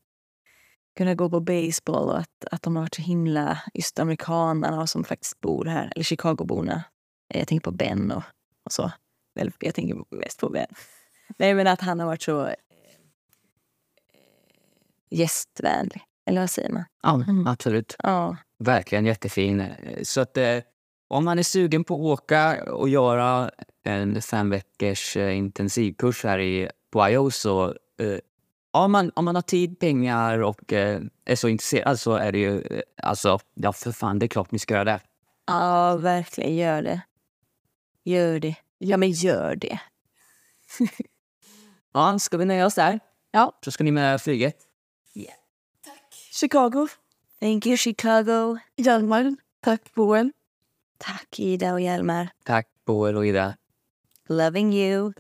kunna 0.98 1.16
gå 1.16 1.30
på 1.30 1.40
baseball 1.40 2.10
och 2.10 2.20
att, 2.20 2.46
att 2.52 2.62
de 2.62 2.76
har 2.76 2.84
varit 2.84 2.96
så 2.96 3.02
himla, 3.02 3.62
just 3.74 4.00
amerikanerna 4.00 4.88
som 4.88 5.04
faktiskt 5.04 5.40
bor 5.40 5.66
här, 5.66 5.92
eller 5.96 6.04
Chicagoborna. 6.04 6.84
Eh, 7.34 7.40
jag 7.40 7.48
tänker 7.48 7.64
på 7.64 7.72
Ben 7.72 8.12
och, 8.12 8.24
och 8.68 8.74
så. 8.74 8.92
Jag 9.60 9.76
tänker 9.76 10.16
mest 10.16 10.40
på 10.40 10.50
Ben. 10.50 10.68
Nej, 11.38 11.54
men 11.54 11.68
att 11.68 11.82
han 11.82 12.00
har 12.00 12.08
varit 12.08 12.22
så 12.22 12.46
eh, 12.46 12.54
gästvänlig. 15.10 16.02
Eller 16.26 16.42
vad 16.42 16.50
säger 16.50 16.70
man? 16.70 16.84
Ja, 17.04 17.14
mm. 17.14 17.48
absolut. 17.48 17.96
Ja. 18.04 18.38
Verkligen 18.60 19.06
jättefin. 19.06 19.64
Så 20.04 20.22
att 20.22 20.38
eh, 20.38 20.60
om 21.08 21.26
man 21.26 21.40
är 21.40 21.44
sugen 21.44 21.84
på 21.84 21.94
att 21.94 22.22
åka 22.22 22.64
och 22.64 22.90
göra 22.90 23.52
en 23.84 24.22
fem 24.22 24.50
veckors 24.50 25.18
eh, 25.18 25.38
intensivkurs 25.38 26.24
här 26.24 26.40
i, 26.40 26.70
på 26.92 27.10
IO 27.10 27.32
så 27.32 27.66
eh, 28.00 28.20
om, 28.72 28.92
man, 28.92 29.12
om 29.16 29.26
man 29.26 29.36
har 29.36 29.42
tid, 29.42 29.80
pengar 29.80 30.40
och 30.40 30.74
eh, 30.74 31.02
är 31.26 31.36
så 31.36 31.48
intresserad 31.48 32.00
så 32.00 32.14
är 32.14 32.32
det 32.32 32.40
ju... 32.40 32.62
Eh, 32.62 32.82
alltså, 33.04 33.40
ja 33.54 33.74
för 33.74 33.92
fan, 33.92 34.20
det 34.20 34.26
är 34.26 34.28
klart 34.28 34.52
ni 34.52 34.60
ska 34.60 34.74
göra 34.74 34.84
det. 34.84 35.00
Ja, 35.48 35.98
verkligen. 35.98 36.56
Gör 36.56 36.82
det. 36.82 37.02
Gör 38.08 38.40
det. 38.40 38.56
Ja, 38.78 38.98
men 38.98 39.12
gör 39.12 39.56
det. 39.56 39.80
ja, 41.94 42.20
ska 42.20 42.38
vi 42.38 42.46
nöja 42.46 42.66
oss 42.66 42.76
där? 42.76 43.00
Ja. 43.32 43.60
Så 43.66 43.72
ska 43.72 43.84
ni 43.84 43.92
med 43.92 44.22
flyget. 44.22 44.58
Yeah. 45.14 45.34
Tack. 45.86 46.14
Chicago. 46.14 46.88
Thank 47.40 47.66
you, 47.66 47.78
Chicago. 47.78 48.58
Hjalmar. 48.76 49.36
Tack, 49.60 49.94
Boel. 49.96 50.32
Tack, 50.98 51.40
Ida 51.40 51.74
och 51.74 51.82
Hjalmar. 51.82 52.30
Tack, 52.44 52.68
Boel 52.86 53.18
och 53.18 53.28
Ida. 53.28 53.58
Loving 54.30 54.74
you. 54.74 55.14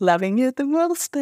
Loving 0.00 0.40
you 0.40 0.52
the 0.52 0.64
most. 0.64 1.16